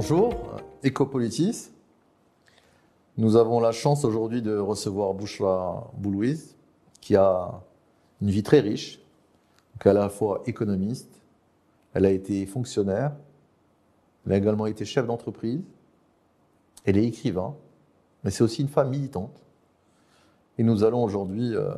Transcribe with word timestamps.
Bonjour, 0.00 0.32
Ecopolitis. 0.84 1.70
Nous 3.16 3.34
avons 3.34 3.58
la 3.58 3.72
chance 3.72 4.04
aujourd'hui 4.04 4.42
de 4.42 4.56
recevoir 4.56 5.12
Bouchra 5.12 5.90
Boulouise, 5.96 6.54
qui 7.00 7.16
a 7.16 7.60
une 8.22 8.30
vie 8.30 8.44
très 8.44 8.60
riche. 8.60 9.00
Donc 9.74 9.86
à 9.88 9.92
la 9.92 10.08
fois 10.08 10.44
économiste, 10.46 11.20
elle 11.94 12.06
a 12.06 12.12
été 12.12 12.46
fonctionnaire, 12.46 13.16
elle 14.24 14.34
a 14.34 14.36
également 14.36 14.66
été 14.66 14.84
chef 14.84 15.04
d'entreprise, 15.04 15.64
elle 16.84 16.96
est 16.96 17.04
écrivain, 17.04 17.56
mais 18.22 18.30
c'est 18.30 18.44
aussi 18.44 18.62
une 18.62 18.68
femme 18.68 18.90
militante. 18.90 19.42
Et 20.58 20.62
nous 20.62 20.84
allons 20.84 21.02
aujourd'hui 21.02 21.56
euh, 21.56 21.74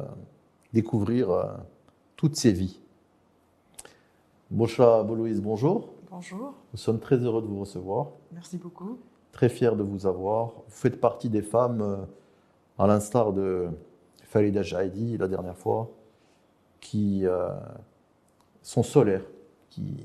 découvrir 0.74 1.30
euh, 1.30 1.46
toutes 2.16 2.37
ses 2.37 2.52
vies. 2.52 2.80
Bouchra 4.50 5.05
Boulouise, 5.05 5.41
bonjour. 5.41 5.95
Bonjour, 6.10 6.55
Nous 6.73 6.78
sommes 6.78 6.98
très 6.98 7.19
heureux 7.19 7.41
de 7.41 7.46
vous 7.46 7.60
recevoir, 7.60 8.09
merci 8.32 8.59
beaucoup. 8.59 8.98
très 9.30 9.48
fiers 9.48 9.77
de 9.77 9.84
vous 9.84 10.06
avoir. 10.06 10.48
Vous 10.48 10.62
faites 10.74 11.00
partie 11.00 11.28
des 11.28 11.41
femmes, 11.41 11.80
euh, 11.80 11.98
à 12.78 12.88
l'instar 12.88 13.33
de 13.33 13.69
Farida 14.24 14.62
Jaidi 14.62 15.16
la 15.19 15.28
dernière 15.28 15.56
fois, 15.56 15.88
qui 16.80 17.24
euh, 17.27 17.50
sont 18.60 18.83
solaires, 18.83 19.23
qui, 19.69 19.98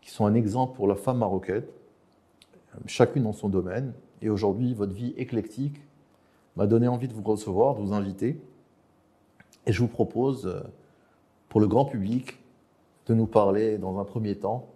qui 0.00 0.10
sont 0.10 0.26
un 0.26 0.34
exemple 0.34 0.74
pour 0.74 0.88
la 0.88 0.96
femme 0.96 1.18
marocaine, 1.18 1.62
chacune 2.86 3.22
dans 3.22 3.32
son 3.32 3.48
domaine. 3.48 3.92
Et 4.20 4.28
aujourd'hui, 4.28 4.74
votre 4.74 4.94
vie 4.94 5.14
éclectique 5.16 5.80
m'a 6.56 6.66
donné 6.66 6.88
envie 6.88 7.06
de 7.06 7.14
vous 7.14 7.22
recevoir, 7.22 7.76
de 7.76 7.80
vous 7.82 7.92
inviter. 7.92 8.40
Et 9.66 9.72
je 9.72 9.80
vous 9.80 9.86
propose, 9.88 10.48
euh, 10.48 10.60
pour 11.48 11.60
le 11.60 11.68
grand 11.68 11.84
public, 11.84 12.40
de 13.06 13.14
nous 13.14 13.26
parler 13.28 13.78
dans 13.78 14.00
un 14.00 14.04
premier 14.04 14.34
temps 14.34 14.73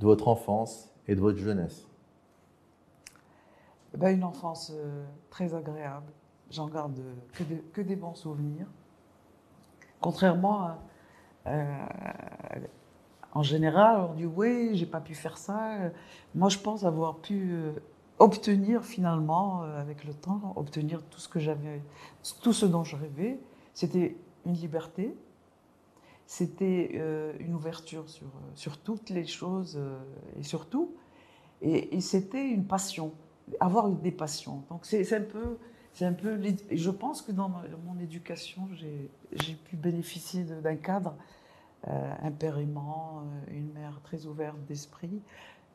de 0.00 0.06
votre 0.06 0.28
enfance 0.28 0.90
et 1.06 1.14
de 1.14 1.20
votre 1.20 1.38
jeunesse. 1.38 1.86
Eh 3.94 3.96
ben, 3.96 4.14
une 4.16 4.24
enfance 4.24 4.72
euh, 4.74 5.04
très 5.30 5.54
agréable. 5.54 6.12
J'en 6.50 6.66
garde 6.68 6.98
euh, 6.98 7.14
que, 7.72 7.80
des- 7.82 7.96
bons 7.96 8.14
souvenirs. 8.14 8.66
Contrairement 10.00 10.62
à. 10.64 10.78
euh, 11.46 11.86
en 13.32 13.42
général, 13.42 14.00
on 14.10 14.14
dit 14.14 14.26
oui, 14.26 14.70
j'ai 14.74 14.86
pas 14.86 15.00
pu 15.00 15.14
faire 15.14 15.38
ça. 15.38 15.76
Moi, 16.34 16.48
je 16.48 16.58
pense 16.58 16.84
avoir 16.84 17.16
pu 17.16 17.56
obtenir 18.20 18.84
finalement, 18.84 19.62
avec 19.62 20.04
le 20.04 20.14
temps, 20.14 20.52
obtenir 20.54 21.02
tout 21.10 21.18
ce 21.18 21.28
que 21.28 21.40
j'avais, 21.40 21.82
tout 22.42 22.52
ce 22.52 22.64
dont 22.64 22.84
je 22.84 22.94
rêvais. 22.94 23.40
C'était 23.72 24.16
une 24.46 24.52
liberté, 24.52 25.16
c'était 26.26 26.92
euh, 26.94 27.32
une 27.38 27.54
ouverture 27.54 28.08
sur, 28.08 28.26
euh, 28.26 28.50
sur 28.54 28.78
toutes 28.78 29.10
les 29.10 29.26
choses 29.26 29.76
euh, 29.78 29.98
et 30.38 30.42
sur 30.42 30.68
tout. 30.68 30.94
Et, 31.60 32.00
c'était 32.00 32.46
une 32.46 32.66
passion, 32.66 33.14
avoir 33.58 33.88
des 33.88 34.10
passions. 34.10 34.64
Donc 34.68 34.84
c'est 34.84 35.10
un 35.14 35.22
peu, 35.22 35.56
c'est 35.92 36.04
un 36.04 36.12
peu. 36.12 36.38
Je 36.70 36.90
pense 36.90 37.22
que 37.22 37.32
dans 37.32 37.48
mon 37.48 37.98
éducation, 38.00 38.68
j'ai 38.74 39.54
pu 39.54 39.76
bénéficier 39.76 40.44
d'un 40.44 40.76
cadre, 40.76 41.16
euh, 41.88 42.12
un 42.22 42.32
une 43.48 43.72
mère 43.72 44.00
très 44.02 44.26
ouverte 44.26 44.58
d'esprit, 44.66 45.22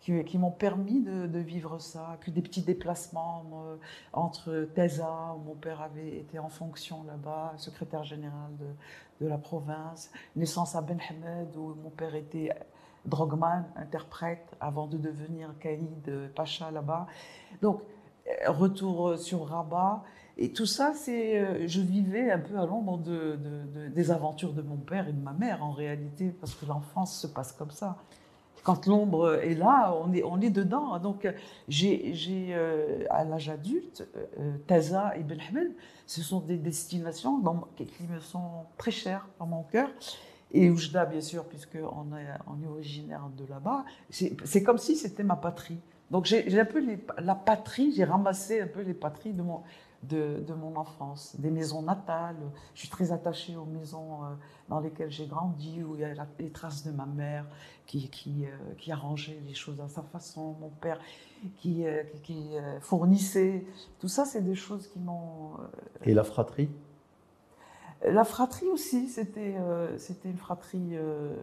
qui, 0.02 0.38
m'ont 0.38 0.52
permis 0.52 1.02
de, 1.02 1.39
vivre 1.39 1.80
ça. 1.80 2.17
Que 2.22 2.31
des 2.31 2.42
petits 2.42 2.61
déplacements 2.61 3.44
moi, 3.50 3.78
entre 4.14 4.67
Teza, 4.73 5.36
où 5.36 5.39
mon 5.47 5.56
père 5.56 5.81
avait 5.81 6.17
été 6.17 6.39
en 6.39 6.50
fonction 6.50 7.03
là-bas, 7.03 7.53
secrétaire 7.58 8.03
général 8.03 8.52
de, 9.19 9.28
la 9.28 9.38
province, 9.38 10.11
naissance 10.36 10.75
à 10.75 10.81
Ben 10.81 10.97
Hamed, 11.09 11.56
où 11.58 11.75
mon 11.83 11.89
père 11.89 12.16
était 12.16 12.52
drogman, 13.06 13.66
interprète, 13.75 14.56
avant 14.62 14.88
de 14.88 14.97
devenir 14.97 15.50
caïd 15.59 16.07
euh, 16.07 16.28
pacha 16.34 16.72
là-bas. 16.72 17.07
Donc, 17.62 17.81
euh, 18.28 18.51
retour 18.51 19.09
euh, 19.09 19.18
sur 19.18 19.45
Rabat. 19.47 20.03
Et 20.38 20.53
tout 20.53 20.66
ça, 20.66 20.94
c'est, 20.95 21.38
euh, 21.38 21.68
je 21.68 21.81
vivais 21.81 22.31
un 22.31 22.40
peu 22.40 22.57
à 22.57 22.66
l'ombre 22.66 22.97
de, 23.00 23.35
de- 23.35 23.63
de- 23.74 23.88
des 23.90 24.12
aventures 24.12 24.53
de 24.53 24.62
mon 24.62 24.78
père 24.78 25.07
et 25.09 25.13
de 25.13 25.22
ma 25.22 25.34
mère, 25.34 25.63
en 25.63 25.72
réalité, 25.72 26.29
parce 26.29 26.56
que 26.56 26.66
l'enfance 26.66 27.18
se 27.19 27.28
passe 27.28 27.51
comme 27.51 27.72
ça. 27.72 27.97
Quand 28.64 28.86
l'ombre 28.88 29.36
est 29.42 29.56
là, 29.56 29.96
on 30.03 30.14
est, 30.14 30.24
on 30.24 30.40
est 30.42 30.50
dedans. 30.50 30.97
Donc, 31.00 31.25
euh, 31.25 31.31
j'ai, 31.68 32.14
euh, 32.52 33.06
à 33.09 33.24
l'âge 33.24 33.50
adulte, 33.50 34.08
euh, 34.40 34.58
Taza 34.68 35.14
et 35.18 35.22
Hamed, 35.22 35.72
ce 36.06 36.22
sont 36.22 36.40
des 36.40 36.58
destinations 36.58 37.42
qui 37.75 38.03
me 38.09 38.19
sont 38.19 38.66
très 38.78 38.92
chères 38.92 39.28
dans 39.40 39.46
mon 39.46 39.64
cœur. 39.64 39.90
Et 40.52 40.69
Oujda, 40.69 41.06
bien 41.06 41.22
sûr, 41.22 41.46
puisqu'on 41.46 42.16
est, 42.16 42.28
on 42.48 42.64
est 42.64 42.68
originaire 42.68 43.30
de 43.38 43.46
là-bas. 43.46 43.86
C'est 44.09 44.64
comme 44.64 44.80
si 44.80 44.96
c'était 44.96 45.24
ma 45.24 45.36
patrie. 45.36 45.80
Donc 46.09 46.25
j'ai 46.25 46.59
un 46.59 46.66
peu 46.66 46.84
la 47.19 47.36
patrie, 47.36 47.94
j'ai 47.96 48.03
ramassé 48.03 48.62
un 48.62 48.68
peu 48.68 48.81
les 48.81 48.96
patries 48.96 49.31
de 49.31 49.44
mon, 49.44 49.62
de, 50.04 50.40
de 50.48 50.54
mon 50.54 50.76
enfance, 50.76 51.36
des 51.40 51.52
maisons 51.52 51.82
natales. 51.82 52.38
Je 52.74 52.80
suis 52.80 52.90
très 52.90 53.12
attachée 53.12 53.56
aux 53.58 53.66
maisons 53.66 54.24
euh, 54.24 54.28
dans 54.70 54.80
lesquelles 54.80 55.12
j'ai 55.12 55.28
grandi, 55.28 55.84
où 55.84 55.96
il 55.96 56.02
y 56.02 56.06
a 56.06 56.14
les 56.40 56.50
traces 56.52 56.86
de 56.86 56.92
ma 56.92 57.06
mère 57.06 57.46
qui, 57.86 58.10
qui, 58.10 58.46
euh, 58.46 58.50
qui 58.78 58.92
arrangeait 58.92 59.40
les 59.48 59.54
choses 59.54 59.80
à 59.82 59.88
sa 59.88 60.02
façon, 60.02 60.56
mon 60.62 60.70
père 60.70 61.00
qui, 61.58 61.86
euh, 61.86 62.04
qui, 62.24 62.52
fournissait. 62.82 63.66
Tout 64.00 64.08
ça, 64.08 64.26
c'est 64.26 64.42
des 64.42 64.56
choses 64.56 64.88
qui 64.88 65.00
m'ont 65.00 65.52
Et 66.06 66.14
la 66.14 66.24
fratrie? 66.24 66.70
La 68.08 68.24
fratrie 68.24 68.68
aussi, 68.68 69.10
c'était 69.10 69.56
euh, 69.58 69.98
c'était 69.98 70.30
une 70.30 70.38
fratrie. 70.38 70.92
euh, 70.94 71.36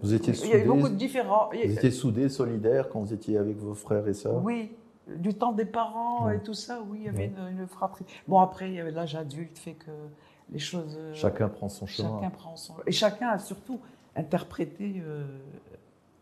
Vous 0.00 0.14
étiez 0.14 0.32
Il 0.32 0.36
y 0.36 0.52
soudés 0.52 0.62
beaucoup 0.64 0.88
de 0.88 0.94
différents. 0.94 1.48
Vous 1.50 1.58
étiez 1.58 1.90
soudés, 1.90 2.28
solidaires 2.28 2.88
quand 2.88 3.00
vous 3.00 3.12
étiez 3.12 3.36
avec 3.36 3.56
vos 3.56 3.74
frères 3.74 4.06
et 4.06 4.14
sœurs? 4.14 4.40
Oui, 4.44 4.70
du 5.08 5.34
temps 5.34 5.52
des 5.52 5.64
parents 5.64 6.26
Ouais. 6.26 6.36
et 6.36 6.40
tout 6.40 6.54
ça, 6.54 6.80
oui, 6.88 6.98
il 7.00 7.04
y 7.04 7.08
avait 7.08 7.28
Ouais. 7.28 7.32
une, 7.52 7.60
une 7.60 7.66
fratrie. 7.66 8.04
Bon, 8.28 8.38
après, 8.40 8.68
il 8.70 8.74
y 8.74 8.80
avait 8.80 8.90
l'âge 8.90 9.14
adulte, 9.14 9.58
fait 9.58 9.74
que 9.74 9.90
les 10.50 10.58
choses. 10.58 10.96
euh, 10.98 11.12
Chacun 11.14 11.48
prend 11.48 11.68
son 11.68 11.86
chemin. 11.86 12.16
chacun 12.20 12.30
prend 12.30 12.56
son. 12.56 12.74
Et 12.86 12.92
chacun 12.92 13.28
a 13.28 13.38
surtout 13.38 13.80
interprété 14.16 15.02
euh, 15.04 15.26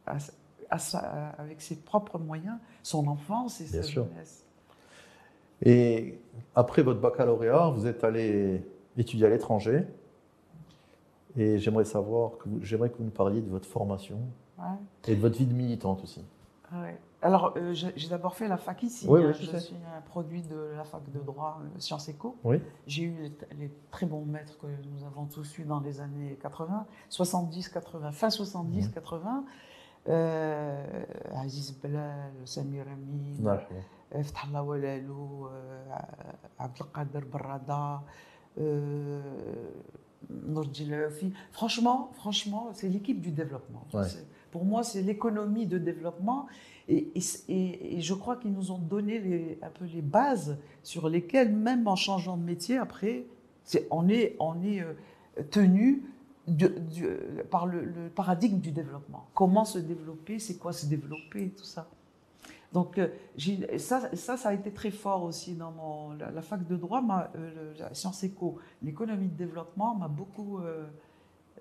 à 0.06 0.18
sa- 0.18 0.32
à 0.70 0.78
sa- 0.78 1.28
avec 1.38 1.60
ses 1.60 1.76
propres 1.76 2.18
moyens 2.18 2.56
son 2.82 3.06
enfance 3.08 3.60
et 3.60 3.64
Bien 3.64 3.82
sa 3.82 3.82
sûr. 3.82 4.04
jeunesse. 4.06 4.44
Et 5.64 6.18
après 6.56 6.82
votre 6.82 7.00
baccalauréat, 7.00 7.68
vous 7.70 7.86
êtes 7.86 8.02
allé 8.04 8.62
étudier 8.96 9.26
à 9.26 9.28
l'étranger. 9.30 9.84
Et 11.36 11.58
j'aimerais 11.58 11.84
savoir, 11.84 12.36
que 12.38 12.48
vous- 12.48 12.62
j'aimerais 12.64 12.90
que 12.90 12.96
vous 12.98 13.04
nous 13.04 13.10
parliez 13.10 13.40
de 13.40 13.48
votre 13.48 13.68
formation 13.68 14.18
Ouais. 14.58 14.64
et 15.08 15.14
de 15.14 15.20
votre 15.20 15.36
vie 15.38 15.46
de 15.46 15.54
militante 15.54 16.02
aussi. 16.02 16.24
Ouais. 16.74 16.98
Alors, 17.20 17.54
euh, 17.56 17.72
j'ai 17.74 18.08
d'abord 18.08 18.34
fait 18.34 18.48
la 18.48 18.56
fac 18.56 18.82
ici. 18.82 19.06
Oui, 19.08 19.22
hein. 19.22 19.26
oui, 19.28 19.46
je 19.52 19.56
suis 19.58 19.76
un 19.96 20.00
produit 20.00 20.42
de 20.42 20.72
la 20.76 20.84
fac 20.84 21.02
de 21.10 21.20
droit 21.20 21.60
euh, 21.62 21.78
Sciences 21.78 22.08
Éco. 22.08 22.36
Oui. 22.44 22.60
J'ai 22.86 23.04
eu 23.04 23.14
les, 23.22 23.32
les 23.58 23.72
très 23.90 24.06
bons 24.06 24.24
maîtres 24.24 24.58
que 24.58 24.66
nous 24.66 25.04
avons 25.04 25.26
tous 25.26 25.58
eus 25.58 25.64
dans 25.64 25.80
les 25.80 26.00
années 26.00 26.36
80, 26.42 26.86
70, 27.08 27.68
80, 27.68 28.12
fin 28.12 28.30
70, 28.30 28.86
Mhm. 28.88 28.92
80. 28.92 29.44
Euh, 30.08 31.04
Aziz 31.36 31.78
Belal, 31.80 32.32
Samir 32.44 32.86
Amin, 32.88 33.36
Voilà. 33.38 33.62
euh, 34.14 34.22
Fatah 34.24 34.48
Allah 34.48 34.64
Walalou, 34.64 35.46
Abdelkader 36.58 37.20
Barrada, 37.30 38.02
euh, 38.58 39.20
Nourdji 40.28 40.86
Laoufi. 40.86 41.32
Franchement, 41.52 42.10
franchement, 42.14 42.70
c'est 42.72 42.88
l'équipe 42.88 43.20
du 43.20 43.30
développement. 43.30 43.86
Ouais. 43.94 44.02
Pour 44.52 44.66
moi, 44.66 44.84
c'est 44.84 45.02
l'économie 45.02 45.66
de 45.66 45.78
développement. 45.78 46.46
Et, 46.88 47.10
je 47.18 48.14
crois 48.14 48.36
qu'ils 48.36 48.52
nous 48.52 48.70
ont 48.70 48.78
donné 48.78 49.58
un 49.62 49.70
peu 49.70 49.86
les 49.86 50.02
bases 50.02 50.58
sur 50.82 51.08
lesquelles, 51.08 51.52
même 51.52 51.88
en 51.88 51.96
changeant 51.96 52.36
de 52.36 52.44
métier, 52.44 52.76
après, 52.76 53.24
on 53.90 54.08
est, 54.08 54.36
euh, 54.40 55.42
tenu 55.50 56.02
par 57.50 57.66
le, 57.66 58.10
paradigme 58.14 58.58
du 58.58 58.72
développement. 58.72 59.26
Comment 59.34 59.64
se 59.64 59.78
développer, 59.78 60.38
c'est 60.38 60.58
quoi 60.58 60.72
se 60.72 60.86
développer, 60.86 61.48
tout 61.50 61.64
ça. 61.64 61.88
Donc 62.74 62.98
euh, 62.98 63.08
ça, 63.78 64.14
ça, 64.16 64.48
a 64.48 64.54
été 64.54 64.70
très 64.70 64.90
fort 64.90 65.22
aussi 65.24 65.54
dans 65.54 65.72
mon, 65.72 66.12
la, 66.14 66.42
fac 66.42 66.66
de 66.66 66.76
droit, 66.76 67.02
m'a- 67.02 67.30
euh, 67.36 67.74
la 67.78 67.94
Sciences 67.94 68.24
Éco, 68.24 68.58
l'économie 68.82 69.28
de 69.28 69.36
développement 69.36 69.94
m'a 69.94 70.08
beaucoup, 70.08 70.58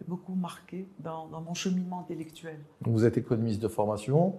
beaucoup 0.07 0.35
marqué 0.35 0.87
dans, 0.99 1.27
dans 1.27 1.41
mon 1.41 1.53
cheminement 1.53 1.99
intellectuel. 1.99 2.59
Vous 2.81 3.05
êtes 3.05 3.17
économiste 3.17 3.61
de 3.61 3.67
formation 3.67 4.35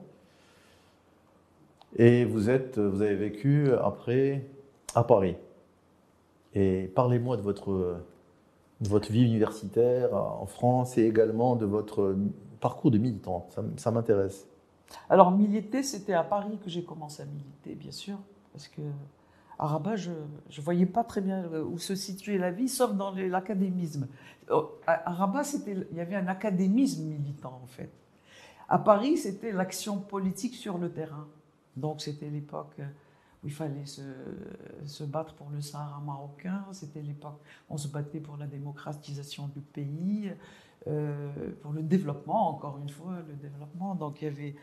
et 1.96 2.24
vous, 2.24 2.48
êtes, 2.48 2.78
vous 2.78 3.02
avez 3.02 3.16
vécu 3.16 3.72
après 3.72 4.46
à 4.94 5.04
Paris. 5.04 5.36
Et 6.54 6.90
parlez-moi 6.94 7.36
de 7.36 7.42
votre, 7.42 8.00
de 8.80 8.88
votre 8.88 9.10
vie 9.12 9.24
universitaire 9.24 10.14
en 10.14 10.46
France 10.46 10.98
et 10.98 11.06
également 11.06 11.56
de 11.56 11.66
votre 11.66 12.16
parcours 12.60 12.90
de 12.90 12.98
militant. 12.98 13.46
Ça, 13.50 13.62
ça 13.76 13.90
m'intéresse. 13.90 14.46
Alors 15.08 15.30
militer, 15.30 15.82
c'était 15.82 16.12
à 16.12 16.22
Paris 16.22 16.58
que 16.62 16.68
j'ai 16.68 16.84
commencé 16.84 17.22
à 17.22 17.26
militer, 17.26 17.74
bien 17.74 17.90
sûr, 17.90 18.18
parce 18.52 18.68
que 18.68 18.82
à 19.58 19.66
Rabat, 19.66 19.96
je 19.96 20.10
ne 20.10 20.62
voyais 20.62 20.86
pas 20.86 21.04
très 21.04 21.20
bien 21.20 21.44
euh, 21.44 21.64
où 21.64 21.78
se 21.78 21.94
situait 21.94 22.38
la 22.38 22.50
vie, 22.50 22.68
sauf 22.68 22.94
dans 22.94 23.12
l'académisme. 23.12 24.08
Euh, 24.50 24.62
À, 24.86 25.12
Rabat, 25.12 25.42
il 25.66 25.96
y 25.96 26.00
avait 26.00 26.16
un 26.16 26.26
académisme 26.26 27.04
militant, 27.04 27.60
en 27.62 27.66
fait. 27.66 27.90
À 28.68 28.78
Paris, 28.78 29.16
c'était 29.18 29.52
l'action 29.52 29.98
politique 29.98 30.54
sur 30.54 30.78
le 30.78 30.90
terrain. 30.90 31.28
Donc 31.76 32.00
c'était 32.00 32.28
l'époque 32.28 32.80
où 33.42 33.46
il 33.46 33.52
fallait 33.52 33.86
se, 33.86 35.04
battre 35.04 35.34
pour 35.34 35.50
le 35.50 35.60
Sahara 35.60 36.00
marocain. 36.00 36.64
C'était 36.72 37.02
l'époque 37.02 37.40
où 37.68 37.74
on 37.74 37.76
se 37.76 37.88
battait 37.88 38.20
pour 38.20 38.36
la 38.36 38.46
démocratisation 38.46 39.48
du 39.48 39.60
pays, 39.60 40.32
euh, 40.86 41.30
pour 41.62 41.72
le 41.72 41.82
développement, 41.82 42.48
encore 42.48 42.78
une 42.78 42.88
fois, 42.88 43.18
le 43.26 43.34
développement. 43.34 43.94
Donc 43.94 44.22
il 44.22 44.54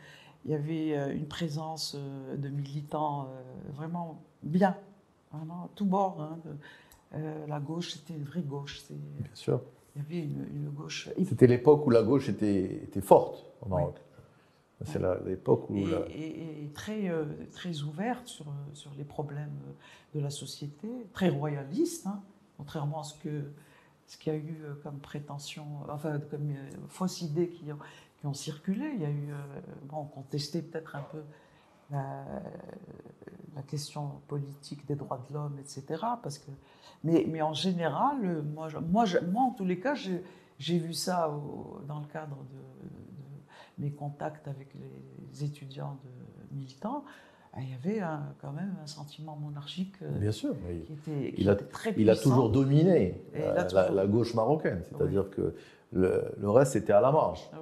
y 0.46 0.54
avait, 0.54 0.96
euh, 0.96 1.14
une 1.14 1.28
présence 1.28 1.94
euh, 1.98 2.36
de 2.36 2.48
militants 2.48 3.28
vraiment 3.74 4.22
bien, 4.42 4.76
vraiment 5.32 5.70
tout 5.74 5.86
bord. 5.86 6.20
Hein, 6.20 6.38
la 7.48 7.60
gauche, 7.60 7.92
c'était 7.92 8.14
une 8.14 8.24
vraie 8.24 8.42
gauche. 8.42 8.82
Bien 8.90 9.34
sûr. 9.34 9.60
Il 9.96 10.02
y 10.02 10.04
avait 10.04 10.24
une, 10.26 10.46
une 10.54 10.70
gauche. 10.70 11.08
C'était 11.24 11.46
l'époque 11.46 11.86
où 11.86 11.90
la 11.90 12.02
gauche 12.02 12.28
était, 12.28 12.84
était 12.84 13.00
forte 13.00 13.44
au 13.60 13.68
Maroc. 13.68 13.96
C'est 14.84 15.00
l'époque 15.26 15.68
où. 15.68 15.76
Et, 15.76 16.62
et, 16.64 16.70
très, 16.72 17.10
euh, 17.10 17.24
très 17.52 17.82
ouverte 17.82 18.26
sur, 18.28 18.46
sur 18.72 18.90
les 18.96 19.04
problèmes 19.04 19.58
de 20.14 20.20
la 20.20 20.30
société, 20.30 20.88
très 21.12 21.28
royaliste, 21.28 22.06
hein, 22.06 22.22
contrairement 22.56 23.00
à 23.00 23.04
ce 23.04 23.14
que 23.14 23.42
ce 24.06 24.16
qu'il 24.16 24.32
y 24.32 24.36
a 24.36 24.38
eu 24.38 24.58
euh, 24.64 24.74
comme 24.82 24.98
prétention, 24.98 25.66
enfin 25.88 26.18
comme 26.18 26.50
euh, 26.50 26.70
fausses 26.88 27.20
idées 27.20 27.48
qui 27.48 27.70
ont, 27.70 27.78
qui 28.18 28.26
ont 28.26 28.34
circulé. 28.34 28.90
Il 28.94 29.02
y 29.02 29.04
a 29.04 29.10
eu, 29.10 29.28
bon, 29.84 30.04
contesté 30.04 30.62
peut-être 30.62 30.96
un 30.96 31.04
peu 31.12 31.20
la, 31.90 32.24
la, 33.54 33.62
question 33.62 34.20
politique 34.28 34.86
des 34.86 34.94
droits 34.94 35.24
de 35.28 35.34
l'homme, 35.34 35.58
etc. 35.58 36.02
Parce 36.22 36.38
que, 36.38 36.50
mais, 37.04 37.26
mais 37.28 37.42
en 37.42 37.54
général, 37.54 38.42
moi, 38.42 38.68
moi, 38.88 39.04
moi 39.30 39.42
en 39.42 39.50
tous 39.50 39.64
les 39.64 39.80
cas, 39.80 39.94
j'ai 39.94 40.78
vu 40.78 40.94
ça 40.94 41.30
dans 41.86 42.00
le 42.00 42.06
cadre 42.06 42.36
de 42.52 43.82
mes 43.82 43.90
contacts 43.90 44.46
avec 44.48 44.74
les 44.74 45.44
étudiants 45.44 45.98
de 46.04 46.54
militants, 46.56 47.04
il 47.58 47.70
y 47.70 47.74
avait 47.74 48.00
quand 48.40 48.52
même 48.52 48.76
un 48.82 48.86
sentiment 48.86 49.36
monarchique 49.36 49.94
euh, 50.02 50.18
Bien 50.18 50.30
sûr, 50.30 50.54
qui 50.86 50.92
était, 50.92 51.34
il, 51.36 51.48
a, 51.48 51.56
très 51.56 51.94
il 51.96 52.08
a 52.08 52.16
toujours 52.16 52.50
dominé 52.50 53.20
la, 53.34 54.06
gauche 54.06 54.34
marocaine, 54.34 54.82
c'est-à-dire 54.88 55.28
que 55.30 55.54
le, 55.92 56.32
reste 56.42 56.76
était 56.76 56.92
à 56.92 57.00
la 57.00 57.10
marge. 57.10 57.50
Ah 57.52 57.56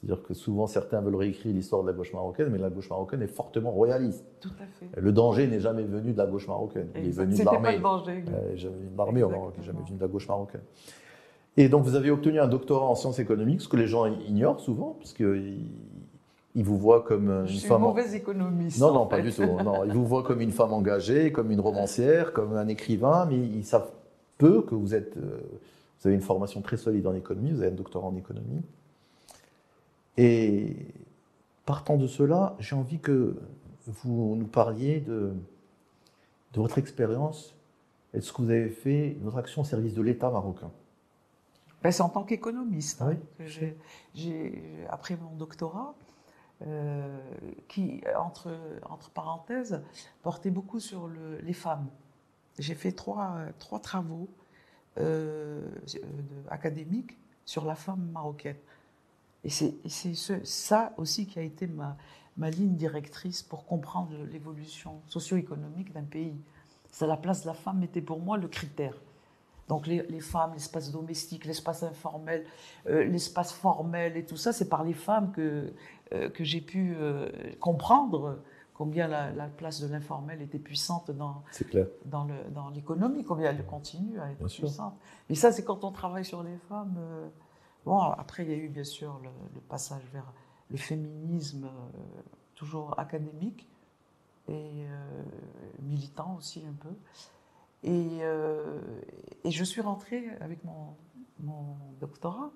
c'est-à-dire 0.00 0.22
que 0.22 0.32
souvent 0.34 0.66
certains 0.66 1.00
veulent 1.00 1.16
réécrire 1.16 1.52
l'histoire 1.52 1.82
de 1.82 1.88
la 1.88 1.92
gauche 1.92 2.12
marocaine, 2.12 2.50
mais 2.50 2.58
la 2.58 2.70
gauche 2.70 2.88
marocaine 2.88 3.20
est 3.22 3.26
fortement 3.26 3.72
royaliste. 3.72 4.24
Tout 4.40 4.50
à 4.60 4.66
fait. 4.66 5.00
Le 5.00 5.12
danger 5.12 5.48
n'est 5.48 5.60
jamais 5.60 5.82
venu 5.82 6.12
de 6.12 6.18
la 6.18 6.26
gauche 6.26 6.46
marocaine, 6.46 6.88
il 6.96 7.08
est 7.08 7.10
venu 7.10 7.36
de 7.36 7.44
l'armée. 7.44 7.60
Pas 7.60 7.72
le 7.72 7.80
danger. 7.80 8.24
Euh, 8.28 8.56
jamais 8.56 8.76
venu 8.76 8.90
de 8.90 8.96
l'armée 8.96 9.22
au 9.24 9.28
Maroc, 9.28 9.54
jamais 9.62 9.80
venu 9.84 9.96
de 9.96 10.02
la 10.02 10.08
gauche 10.08 10.28
marocaine. 10.28 10.62
Et 11.56 11.68
donc, 11.68 11.82
vous 11.84 11.96
avez 11.96 12.12
obtenu 12.12 12.38
un 12.38 12.46
doctorat 12.46 12.86
en 12.86 12.94
sciences 12.94 13.18
économiques, 13.18 13.62
ce 13.62 13.68
que 13.68 13.76
les 13.76 13.88
gens 13.88 14.06
ignorent 14.06 14.60
souvent, 14.60 14.96
parce 15.00 15.12
qu'ils 15.12 15.66
ils 16.54 16.64
vous 16.64 16.78
voient 16.78 17.02
comme 17.02 17.28
une 17.30 17.46
Je 17.46 17.56
suis 17.56 17.68
femme. 17.68 17.82
Mauvaise 17.82 18.14
économiste. 18.14 18.80
Non, 18.80 18.92
non, 18.92 19.06
pas 19.06 19.20
du 19.20 19.32
tout. 19.32 19.42
Non, 19.42 19.84
ils 19.84 19.92
vous 19.92 20.06
voient 20.06 20.22
comme 20.22 20.40
une 20.40 20.52
femme 20.52 20.72
engagée, 20.72 21.32
comme 21.32 21.50
une 21.50 21.60
romancière, 21.60 22.32
comme 22.32 22.56
un 22.56 22.68
écrivain, 22.68 23.26
mais 23.26 23.36
ils 23.36 23.64
savent 23.64 23.90
peu 24.38 24.62
que 24.62 24.74
vous 24.74 24.94
êtes. 24.94 25.16
Euh, 25.16 25.40
vous 26.00 26.06
avez 26.06 26.14
une 26.14 26.22
formation 26.22 26.60
très 26.60 26.76
solide 26.76 27.06
en 27.08 27.14
économie, 27.14 27.50
vous 27.50 27.60
avez 27.60 27.72
un 27.72 27.74
doctorat 27.74 28.06
en 28.06 28.16
économie. 28.16 28.62
Et 30.18 30.76
partant 31.64 31.96
de 31.96 32.08
cela, 32.08 32.56
j'ai 32.58 32.74
envie 32.74 32.98
que 32.98 33.40
vous 33.86 34.34
nous 34.36 34.48
parliez 34.48 35.00
de, 35.00 35.32
de 36.52 36.60
votre 36.60 36.76
expérience 36.78 37.54
et 38.12 38.18
de 38.18 38.22
ce 38.22 38.32
que 38.32 38.42
vous 38.42 38.50
avez 38.50 38.68
fait, 38.68 39.16
votre 39.20 39.36
action 39.36 39.62
au 39.62 39.64
service 39.64 39.94
de 39.94 40.02
l'État 40.02 40.28
marocain. 40.28 40.72
Ben, 41.82 41.92
c'est 41.92 42.02
en 42.02 42.08
tant 42.08 42.24
qu'économiste 42.24 43.00
hein, 43.00 43.16
que 43.38 43.46
j'ai, 43.46 43.76
après 44.90 45.16
mon 45.16 45.36
doctorat, 45.36 45.94
euh, 46.66 47.16
qui, 47.68 48.02
entre, 48.18 48.50
entre 48.90 49.10
parenthèses, 49.10 49.80
portait 50.22 50.50
beaucoup 50.50 50.80
sur 50.80 51.06
le, 51.06 51.38
les 51.38 51.52
femmes. 51.52 51.86
J'ai 52.58 52.74
fait 52.74 52.90
trois, 52.90 53.36
trois 53.60 53.78
travaux 53.78 54.28
euh, 54.98 55.70
académiques 56.50 57.16
sur 57.44 57.64
la 57.64 57.76
femme 57.76 58.10
marocaine. 58.12 58.56
Et 59.48 59.50
c'est, 59.50 60.14
ce, 60.14 60.44
ça 60.44 60.92
aussi 60.98 61.26
qui 61.26 61.38
a 61.38 61.42
été 61.42 61.66
ma, 61.66 61.96
ma 62.36 62.50
ligne 62.50 62.74
directrice 62.74 63.42
pour 63.42 63.64
comprendre 63.64 64.12
l'évolution 64.30 65.00
socio-économique 65.06 65.90
d'un 65.94 66.02
pays. 66.02 66.38
C'est 66.92 67.06
la 67.06 67.16
place 67.16 67.44
de 67.44 67.46
la 67.46 67.54
femme 67.54 67.82
était 67.82 68.02
pour 68.02 68.20
moi 68.20 68.36
le 68.36 68.46
critère. 68.46 68.92
Donc 69.66 69.86
les, 69.86 70.20
femmes, 70.20 70.52
l'espace 70.52 70.92
domestique, 70.92 71.46
l'espace 71.46 71.82
informel, 71.82 72.44
euh, 72.90 73.04
l'espace 73.04 73.54
formel 73.54 74.18
et 74.18 74.26
tout 74.26 74.36
ça, 74.36 74.52
c'est 74.52 74.68
par 74.68 74.84
les 74.84 74.92
femmes 74.92 75.32
que, 75.32 75.72
euh, 76.12 76.28
que 76.28 76.44
j'ai 76.44 76.60
pu 76.60 76.94
euh, 76.94 77.30
comprendre 77.58 78.40
combien 78.74 79.08
la, 79.08 79.46
place 79.46 79.80
de 79.80 79.88
l'informel 79.88 80.42
était 80.42 80.58
puissante 80.58 81.10
dans, 81.10 81.42
dans, 82.04 82.24
le, 82.24 82.34
dans 82.50 82.68
l'économie, 82.68 83.24
combien 83.24 83.48
elle 83.48 83.64
continue 83.64 84.20
à 84.20 84.30
être 84.30 84.46
puissante. 84.46 84.92
Et 85.30 85.34
ça, 85.34 85.52
c'est 85.52 85.64
quand 85.64 85.84
on 85.84 85.90
travaille 85.90 86.26
sur 86.26 86.42
les 86.42 86.58
femmes. 86.68 86.98
Bon, 87.84 87.98
après, 87.98 88.44
il 88.44 88.50
y 88.50 88.54
a 88.54 88.56
eu 88.56 88.68
bien 88.68 88.84
sûr 88.84 89.18
le, 89.22 89.30
le 89.54 89.60
passage 89.60 90.02
vers 90.12 90.32
le 90.70 90.76
féminisme, 90.76 91.70
toujours 92.54 92.98
académique 92.98 93.66
et 94.48 94.86
militant 95.80 96.36
aussi 96.36 96.64
un 96.66 96.74
peu. 96.74 96.94
Et, 97.84 98.18
euh, 98.22 98.80
et, 99.44 99.50
je 99.50 99.64
suis 99.64 99.80
rentrée 99.80 100.30
avec 100.40 100.64
mon, 100.64 100.96
mon 101.40 101.76
doctorat. 102.00 102.50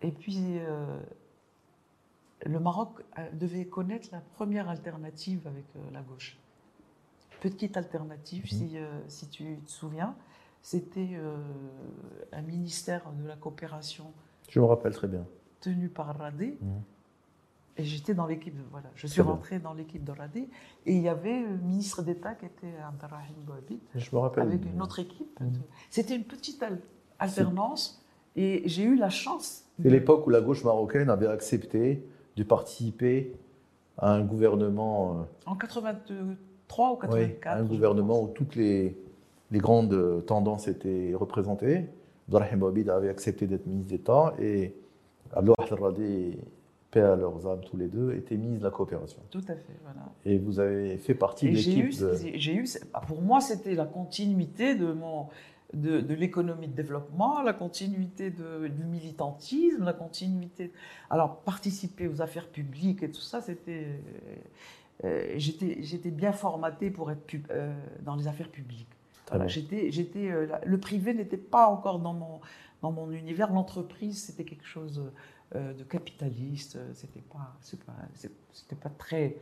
Et 0.00 0.10
puis, 0.10 0.58
euh, 0.58 0.98
le 2.44 2.58
Maroc 2.58 3.02
euh, 3.18 3.30
devait 3.32 3.66
connaître 3.66 4.08
la 4.12 4.20
première 4.20 4.68
alternative 4.68 5.46
avec 5.46 5.66
la 5.92 6.00
gauche. 6.00 6.38
Petite 7.40 7.76
alternative, 7.76 8.44
mhm. 8.44 8.48
si, 8.48 8.76
si, 9.08 9.28
tu 9.28 9.58
te 9.58 9.70
souviens, 9.70 10.16
c'était 10.64 11.10
un 12.32 12.40
ministère 12.40 13.02
de 13.22 13.28
la 13.28 13.36
coopération. 13.36 14.06
Je 14.48 14.58
me 14.58 14.64
rappelle 14.64 14.94
très 14.94 15.06
bien. 15.06 15.26
Tenu 15.60 15.90
par 15.90 16.16
Radé. 16.16 16.56
Mhm. 16.60 16.82
Et 17.76 17.84
j'étais 17.84 18.14
dans 18.14 18.26
l'équipe, 18.26 18.54
voilà, 18.70 18.88
je 18.94 19.06
suis 19.06 19.20
rentrée 19.20 19.58
dans 19.58 19.74
l'équipe 19.74 20.02
de 20.02 20.12
Radé. 20.12 20.48
Et 20.86 20.94
il 20.94 21.02
y 21.02 21.08
avait 21.08 21.42
le 21.42 21.58
ministre 21.58 22.02
d'État 22.02 22.34
qui 22.34 22.46
était 22.46 22.72
Abdelrahim 22.82 23.34
Bouhabid. 23.44 23.78
Je 23.94 24.08
me 24.10 24.20
rappelle. 24.20 24.44
Avec 24.44 24.64
une 24.64 24.80
autre 24.80 25.00
équipe. 25.00 25.38
Mhm. 25.38 25.52
C'était 25.90 26.16
une 26.16 26.24
petite 26.24 26.64
alternance. 27.18 28.02
Et 28.34 28.62
j'ai 28.64 28.84
eu 28.84 28.96
la 28.96 29.10
chance. 29.10 29.66
C'est 29.82 29.90
l'époque 29.90 30.26
où 30.26 30.30
la 30.30 30.40
gauche 30.40 30.64
marocaine 30.64 31.10
avait 31.10 31.26
accepté 31.26 32.08
de 32.36 32.42
participer 32.42 33.36
à 33.98 34.14
un 34.14 34.24
gouvernement. 34.24 35.20
Euh, 35.20 35.50
en 35.50 35.56
83 35.56 36.92
ou 36.92 36.96
84. 36.96 37.58
un 37.58 37.64
gouvernement 37.64 38.22
où 38.22 38.28
toutes 38.28 38.56
les, 38.56 38.96
les 39.50 39.58
grandes 39.58 40.24
tendances 40.26 40.68
étaient 40.68 41.12
représentées. 41.14 41.86
Abdelrahim 42.28 42.58
Bouhabid 42.58 42.88
avait 42.88 43.08
accepté 43.08 43.46
d'être 43.46 43.66
ministre 43.66 43.90
d'État 43.90 44.34
et 44.38 44.74
Abdelrahim 45.32 45.74
Radé 45.82 46.38
à 47.00 47.16
leurs 47.16 47.46
âmes 47.46 47.60
tous 47.64 47.76
les 47.76 47.88
deux, 47.88 48.14
étaient 48.14 48.36
mise 48.36 48.62
la 48.62 48.70
coopération. 48.70 49.20
Tout 49.30 49.44
à 49.48 49.54
fait, 49.54 49.78
voilà. 49.82 50.12
Et 50.24 50.38
vous 50.38 50.60
avez 50.60 50.96
fait 50.98 51.14
partie 51.14 51.50
de 51.50 51.56
l'équipe. 51.56 51.90
J'ai 52.34 52.54
eu, 52.54 52.66
bah, 52.92 53.02
pour 53.06 53.22
moi, 53.22 53.40
c'était 53.40 53.74
la 53.74 53.86
continuité 53.86 54.74
de 54.74 54.92
mon, 54.92 55.28
de, 55.72 56.00
de 56.00 56.14
l'économie 56.14 56.68
de 56.68 56.74
développement, 56.74 57.42
la 57.42 57.52
continuité 57.52 58.30
de, 58.30 58.68
du 58.68 58.84
militantisme, 58.84 59.84
la 59.84 59.92
continuité. 59.92 60.72
Alors, 61.10 61.40
participer 61.40 62.08
aux 62.08 62.22
affaires 62.22 62.48
publiques 62.48 63.02
et 63.02 63.10
tout 63.10 63.20
ça, 63.20 63.40
c'était. 63.40 63.86
Euh, 65.02 65.34
j'étais, 65.36 66.10
bien 66.10 66.32
formaté 66.32 66.90
pour 66.90 67.10
être 67.10 67.24
euh, 67.50 67.74
dans 68.02 68.14
les 68.14 68.28
affaires 68.28 68.48
publiques. 68.48 68.93
Voilà, 69.34 69.48
j'étais, 69.48 69.90
j'étais, 69.90 70.30
euh, 70.30 70.46
le 70.64 70.78
privé 70.78 71.12
n'était 71.12 71.36
pas 71.36 71.66
encore 71.66 71.98
dans 71.98 72.12
mon, 72.12 72.40
dans 72.82 72.92
mon 72.92 73.10
univers. 73.10 73.52
L'entreprise, 73.52 74.22
c'était 74.22 74.44
quelque 74.44 74.64
chose 74.64 75.10
euh, 75.56 75.74
de 75.74 75.82
capitaliste. 75.82 76.76
Euh, 76.76 76.92
c'était 76.94 77.18
pas, 77.20 77.56
c'était 78.52 78.76
pas 78.76 78.90
très 78.90 79.36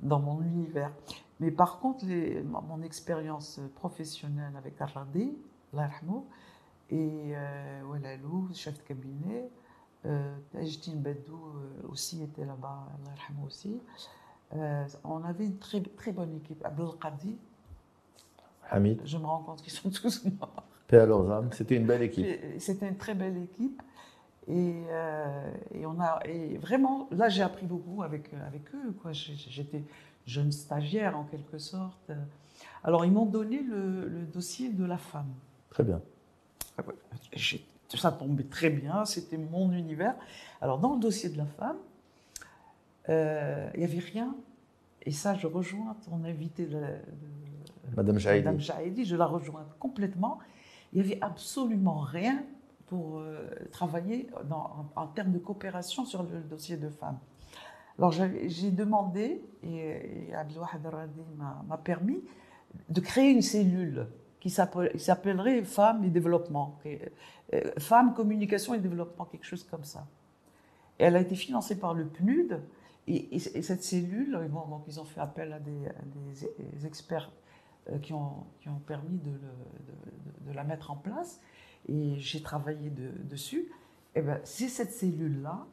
dans 0.00 0.18
mon 0.18 0.40
univers. 0.40 0.90
Mais 1.40 1.50
par 1.50 1.78
contre, 1.78 2.06
les, 2.06 2.42
mon 2.42 2.80
expérience 2.80 3.60
professionnelle 3.74 4.56
avec 4.56 4.80
Arradé, 4.80 5.36
l'Arhmo, 5.74 6.26
et 6.88 7.34
Walalou, 7.86 8.48
chef 8.54 8.78
de 8.78 8.82
cabinet, 8.82 9.50
Tajdin 10.02 10.96
Bedou 10.96 11.38
aussi 11.88 12.22
était 12.22 12.46
là-bas, 12.46 12.88
l'Arhmo 13.04 13.46
aussi. 13.46 13.78
On 15.04 15.22
avait 15.22 15.44
une 15.44 15.58
très, 15.58 15.80
très 15.82 16.12
bonne 16.12 16.34
équipe. 16.34 16.64
Abdel 16.64 16.98
Qadi. 17.00 17.38
Hamid. 18.72 19.00
Je 19.04 19.18
me 19.18 19.26
rends 19.26 19.42
compte 19.42 19.62
qu'ils 19.62 19.72
sont 19.72 19.90
tous 19.90 20.24
morts. 20.24 20.64
Paix 20.88 20.98
à 20.98 21.06
leurs 21.06 21.30
âmes. 21.30 21.50
C'était 21.52 21.76
une 21.76 21.86
belle 21.86 22.02
équipe. 22.02 22.26
C'était 22.58 22.88
une 22.88 22.96
très 22.96 23.14
belle 23.14 23.36
équipe. 23.38 23.80
Et, 24.48 24.82
euh, 24.90 25.52
et, 25.72 25.86
on 25.86 26.00
a, 26.00 26.20
et 26.24 26.58
vraiment, 26.58 27.08
là, 27.12 27.28
j'ai 27.28 27.42
appris 27.42 27.66
beaucoup 27.66 28.02
avec, 28.02 28.32
avec 28.34 28.62
eux. 28.74 29.12
J'étais 29.12 29.84
jeune 30.26 30.50
stagiaire, 30.50 31.16
en 31.16 31.24
quelque 31.24 31.58
sorte. 31.58 32.10
Alors, 32.84 33.04
ils 33.04 33.12
m'ont 33.12 33.26
donné 33.26 33.62
le, 33.62 34.08
le, 34.08 34.22
dossier 34.22 34.70
de 34.70 34.84
la 34.84 34.98
femme. 34.98 35.32
Très 35.70 35.84
bien. 35.84 36.00
Ça 37.94 38.10
tombait 38.10 38.44
très 38.44 38.70
bien, 38.70 39.04
c'était 39.04 39.36
mon 39.36 39.70
univers. 39.72 40.14
Alors, 40.60 40.78
dans 40.78 40.94
le 40.94 41.00
dossier 41.00 41.28
de 41.28 41.36
la 41.36 41.46
femme, 41.46 41.76
euh, 43.08 43.68
il 43.74 43.80
n'y 43.80 43.84
avait 43.84 43.98
rien 43.98 44.34
Et 45.02 45.10
ça, 45.10 45.34
je 45.34 45.46
rejoins 45.46 45.96
ton 46.08 46.24
invité, 46.24 46.66
de, 46.66 46.80
de- 46.80 46.86
Madame 47.96 48.18
Jaïdi. 48.18 48.44
Madame 48.44 48.60
Jaïdi, 48.60 49.04
je 49.04 49.16
la 49.16 49.26
rejoins 49.26 49.66
complètement. 49.78 50.38
Il 50.92 51.02
n'y 51.02 51.06
avait 51.12 51.22
absolument 51.22 51.98
rien 52.00 52.44
pour 52.86 53.18
euh, 53.18 53.48
travailler 53.70 54.28
en, 54.96 55.06
termes 55.06 55.32
de 55.32 55.38
coopération 55.38 56.04
sur 56.04 56.22
le 56.22 56.40
dossier 56.40 56.76
de 56.76 56.88
femmes. 56.90 57.18
Alors 57.98 58.12
j'ai 58.12 58.70
demandé, 58.70 59.42
et, 59.62 60.28
et 60.28 60.34
Abdelwahid 60.34 60.86
Radi 60.86 61.20
m'a 61.68 61.78
permis, 61.78 62.22
de 62.88 63.00
créer 63.00 63.30
une 63.30 63.42
cellule 63.42 64.06
qui 64.40 64.50
s'appelle- 64.50 64.92
qui 64.92 64.98
s'appellerait 64.98 65.62
Femmes 65.62 66.04
et 66.04 66.08
Développement. 66.10 66.78
Euh, 66.86 67.60
Femmes, 67.78 68.14
Communication 68.14 68.74
et 68.74 68.78
Développement, 68.78 69.26
quelque 69.26 69.44
chose 69.44 69.64
comme 69.64 69.84
ça. 69.84 70.06
Et 70.98 71.04
elle 71.04 71.16
a 71.16 71.20
été 71.20 71.34
financée 71.34 71.78
par 71.78 71.94
le 71.94 72.06
PNUD. 72.06 72.60
Et, 73.06 73.16
et- 73.36 73.58
et 73.58 73.62
cette 73.62 73.82
cellule, 73.84 74.32
donc 74.50 74.84
ils 74.86 75.00
ont 75.00 75.04
fait 75.04 75.20
appel 75.20 75.52
à 75.52 75.58
des, 75.60 76.86
experts 76.86 77.30
qui, 78.02 78.12
ont, 78.12 78.44
qui 78.60 78.68
ont 78.68 78.78
permis 78.86 79.18
de, 79.18 79.30
le- 79.30 80.50
de- 80.50 80.54
la 80.54 80.64
mettre 80.64 80.90
en 80.90 80.96
place. 80.96 81.40
Et 81.88 82.14
j'ai 82.18 82.42
travaillé 82.42 82.90
de- 82.90 83.10
dessus. 83.24 83.68
Et 84.14 84.22
ben, 84.22 84.40
c'est 84.44 84.68
cette 84.68 84.92
cellule-là 84.92 85.66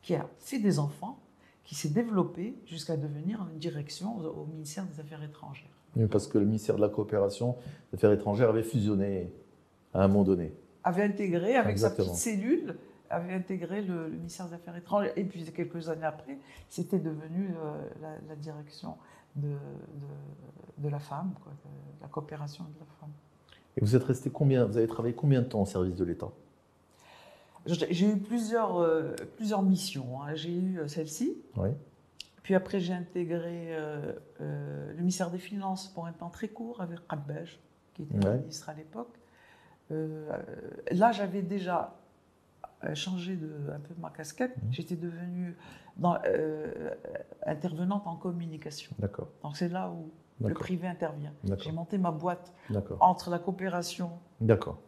qui 0.00 0.14
a 0.14 0.26
fait 0.38 0.58
des 0.58 0.78
enfants, 0.78 1.20
qui 1.64 1.74
s'est 1.74 1.90
développée 1.90 2.56
jusqu'à 2.66 2.96
devenir 2.96 3.46
une 3.52 3.58
direction 3.58 4.16
au, 4.18 4.42
au 4.42 4.46
ministère 4.46 4.84
des 4.86 4.98
Affaires 5.00 5.22
étrangères. 5.22 5.68
Oui, 5.96 6.06
Parce 6.06 6.26
que 6.26 6.38
le 6.38 6.46
ministère 6.46 6.76
de 6.76 6.80
la 6.80 6.88
Coopération 6.88 7.56
des 7.92 7.96
Affaires 7.98 8.12
étrangères 8.12 8.48
avait 8.48 8.62
fusionné 8.62 9.32
à 9.94 10.02
un 10.04 10.08
moment 10.08 10.24
donné. 10.24 10.52
Avait 10.84 11.02
intégré, 11.04 11.54
avec 11.54 11.70
Exactement. 11.70 12.08
sa 12.08 12.12
petite 12.12 12.22
cellule, 12.40 12.76
avait 13.10 13.34
intégré 13.34 13.82
le, 13.82 14.08
le 14.08 14.16
ministère 14.16 14.48
des 14.48 14.54
Affaires 14.54 14.74
étrangères. 14.76 15.12
Et 15.16 15.22
puis 15.24 15.44
quelques 15.52 15.88
années 15.90 16.06
après, 16.06 16.38
c'était 16.68 16.98
devenu 16.98 17.50
euh, 17.54 17.84
la, 18.00 18.16
la 18.26 18.36
direction 18.36 18.96
de, 19.36 19.48
de, 19.48 19.56
de 20.78 20.88
la 20.88 20.98
femme, 20.98 21.32
quoi, 21.42 21.52
de 21.52 22.02
la 22.02 22.08
coopération 22.08 22.64
de 22.64 22.78
la 22.80 22.86
femme. 23.00 23.10
Et 23.76 23.80
vous 23.80 23.96
êtes 23.96 24.04
resté 24.04 24.30
combien 24.30 24.64
Vous 24.66 24.76
avez 24.76 24.86
travaillé 24.86 25.14
combien 25.14 25.40
de 25.42 25.46
temps 25.46 25.62
au 25.62 25.66
service 25.66 25.94
de 25.96 26.04
l'État? 26.04 26.28
J'ai 27.66 28.08
eu 28.10 28.16
plusieurs, 28.18 28.78
euh, 28.78 29.14
plusieurs 29.36 29.62
missions. 29.62 30.20
hein. 30.22 30.34
J'ai 30.34 30.52
eu 30.52 30.78
euh, 30.80 30.88
celle-ci, 30.88 31.36
Oui. 31.56 31.68
puis 32.42 32.56
après 32.56 32.80
j'ai 32.80 32.92
intégré 32.92 33.68
euh, 33.76 34.12
euh, 34.40 34.90
le 34.90 34.98
ministère 34.98 35.30
des 35.30 35.38
Finances 35.38 35.86
pour 35.88 36.06
un 36.06 36.12
temps 36.12 36.28
très 36.28 36.48
court 36.48 36.80
avec 36.80 36.98
Qabbaj, 37.06 37.60
qui 37.94 38.02
était 38.02 38.26
Ouais. 38.26 38.38
ministre 38.38 38.68
à 38.68 38.74
l'époque. 38.74 39.14
Là, 40.90 41.12
j'avais 41.12 41.42
déjà 41.42 41.94
changé 42.94 43.36
de, 43.36 43.70
un 43.70 43.78
peu 43.78 43.94
ma 44.00 44.08
casquette. 44.10 44.56
Mhm. 44.56 44.72
J'étais 44.72 44.96
devenue 44.96 45.54
dans- 45.96 46.18
euh, 46.26 46.90
intervenante 47.46 48.06
en 48.06 48.16
communication. 48.16 48.92
D'accord. 48.98 49.28
Donc 49.42 49.56
c'est 49.56 49.68
là 49.68 49.90
où 49.90 50.10
le 50.46 50.54
privé 50.54 50.88
intervient. 50.88 51.32
J'ai 51.58 51.72
monté 51.72 51.98
ma 51.98 52.10
boîte 52.10 52.52
D'accord. 52.70 52.98
entre 53.00 53.30
la 53.30 53.38
coopération. 53.38 54.10
D'accord. 54.40 54.78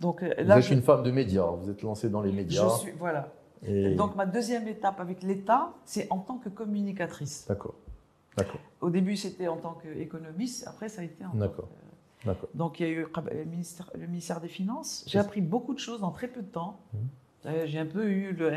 Donc 0.00 0.22
euh, 0.22 0.32
Vous 0.38 0.44
là, 0.44 0.58
êtes 0.58 0.64
je, 0.64 0.74
une 0.74 0.82
femme 0.82 1.02
de 1.02 1.10
médias. 1.10 1.46
Vous 1.46 1.70
êtes 1.70 1.82
lancée 1.82 2.08
dans 2.10 2.20
les 2.20 2.32
médias. 2.32 2.68
je 2.68 2.74
suis 2.80 2.92
voilà. 2.92 3.28
et- 3.62 3.94
Donc 3.94 4.16
ma 4.16 4.26
deuxième 4.26 4.66
étape 4.68 5.00
avec 5.00 5.22
l'État, 5.22 5.72
c'est 5.84 6.06
en 6.10 6.18
tant 6.18 6.38
que 6.38 6.48
communicatrice. 6.48 7.46
D'accord. 7.48 7.74
D'accord. 8.36 8.60
Au 8.80 8.90
début, 8.90 9.16
c'était 9.16 9.46
en 9.48 9.56
tant 9.56 9.74
qu'économiste, 9.74 10.66
après 10.66 10.88
ça 10.88 11.02
a 11.02 11.04
été 11.04 11.24
en 11.24 11.30
tant 11.30 11.36
D'accord. 11.38 11.68
que- 11.68 12.26
D'accord. 12.26 12.48
Donc 12.54 12.80
il 12.80 12.86
y 12.86 12.88
a 12.88 12.92
eu 12.92 13.06
le 13.32 13.44
ministère, 13.44 13.90
le 13.94 14.06
ministère 14.06 14.40
des 14.40 14.48
Finances. 14.48 15.04
J'ai 15.06 15.18
appris 15.18 15.40
beaucoup 15.40 15.74
de 15.74 15.78
choses 15.78 16.02
en 16.02 16.10
très 16.10 16.26
peu 16.28 16.42
de 16.42 16.46
temps. 16.48 16.80
Mhm. 16.92 17.00
Euh, 17.46 17.64
J'ai 17.66 17.78
un 17.78 17.86
peu 17.86 18.04
eu 18.08 18.32
le- 18.32 18.50
le- 18.50 18.56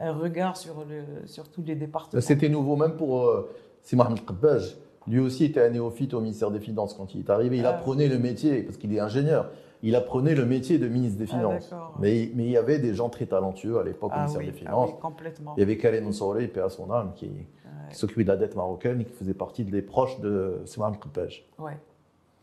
un 0.00 0.12
regard 0.12 0.56
sur, 0.56 0.84
le, 0.88 1.26
sur 1.26 1.48
tous 1.48 1.62
les 1.62 1.74
départements. 1.74 2.20
C'était 2.20 2.48
nouveau 2.48 2.76
même 2.76 2.96
pour 2.96 3.26
euh, 3.28 3.48
Mohamed 3.92 4.24
Qabbaj. 4.24 4.76
Lui 5.06 5.20
aussi 5.20 5.44
était 5.46 5.62
un 5.62 5.70
néophyte 5.70 6.12
au 6.14 6.20
ministère 6.20 6.50
des 6.50 6.60
Finances 6.60 6.94
quand 6.94 7.14
il 7.14 7.20
est 7.20 7.30
arrivé. 7.30 7.56
Il 7.58 7.66
Ah. 7.66 7.70
apprenait 7.70 8.08
le 8.08 8.18
métier, 8.18 8.62
parce 8.62 8.76
qu'il 8.76 8.94
est 8.94 9.00
ingénieur, 9.00 9.50
il 9.82 9.94
apprenait 9.94 10.34
le 10.34 10.44
métier 10.44 10.78
de 10.78 10.86
ministre 10.88 11.18
des 11.18 11.24
Ah, 11.30 11.36
Finances. 11.36 11.74
mais, 11.98 12.30
mais 12.34 12.44
il 12.44 12.50
y 12.50 12.56
avait 12.56 12.78
des 12.78 12.94
gens 12.94 13.08
très 13.08 13.26
talentueux 13.26 13.78
à 13.78 13.84
l'époque 13.84 14.10
au 14.10 14.14
Ah 14.14 14.18
ministère 14.20 14.40
oui, 14.40 14.46
des 14.46 14.52
ah 14.56 14.58
Finances. 14.58 14.90
oui, 14.92 15.00
complètement. 15.00 15.54
Il 15.56 15.60
y 15.60 15.62
avait 15.62 15.76
Khaled 15.78 16.04
Mansouri, 16.04 16.48
paix 16.48 16.60
à 16.60 16.68
son 16.68 16.90
âme, 16.90 17.12
qui, 17.14 17.30
qui 17.90 17.96
s'occupait 17.96 18.24
de 18.24 18.28
la 18.28 18.36
dette 18.36 18.54
marocaine 18.56 19.00
et 19.00 19.04
qui 19.04 19.12
faisait 19.14 19.34
partie 19.34 19.64
des 19.64 19.80
proches 19.82 20.18
de 20.20 20.62
Mohamed 20.76 20.98
Qabbaj. 21.00 21.44
Ouais. 21.58 21.78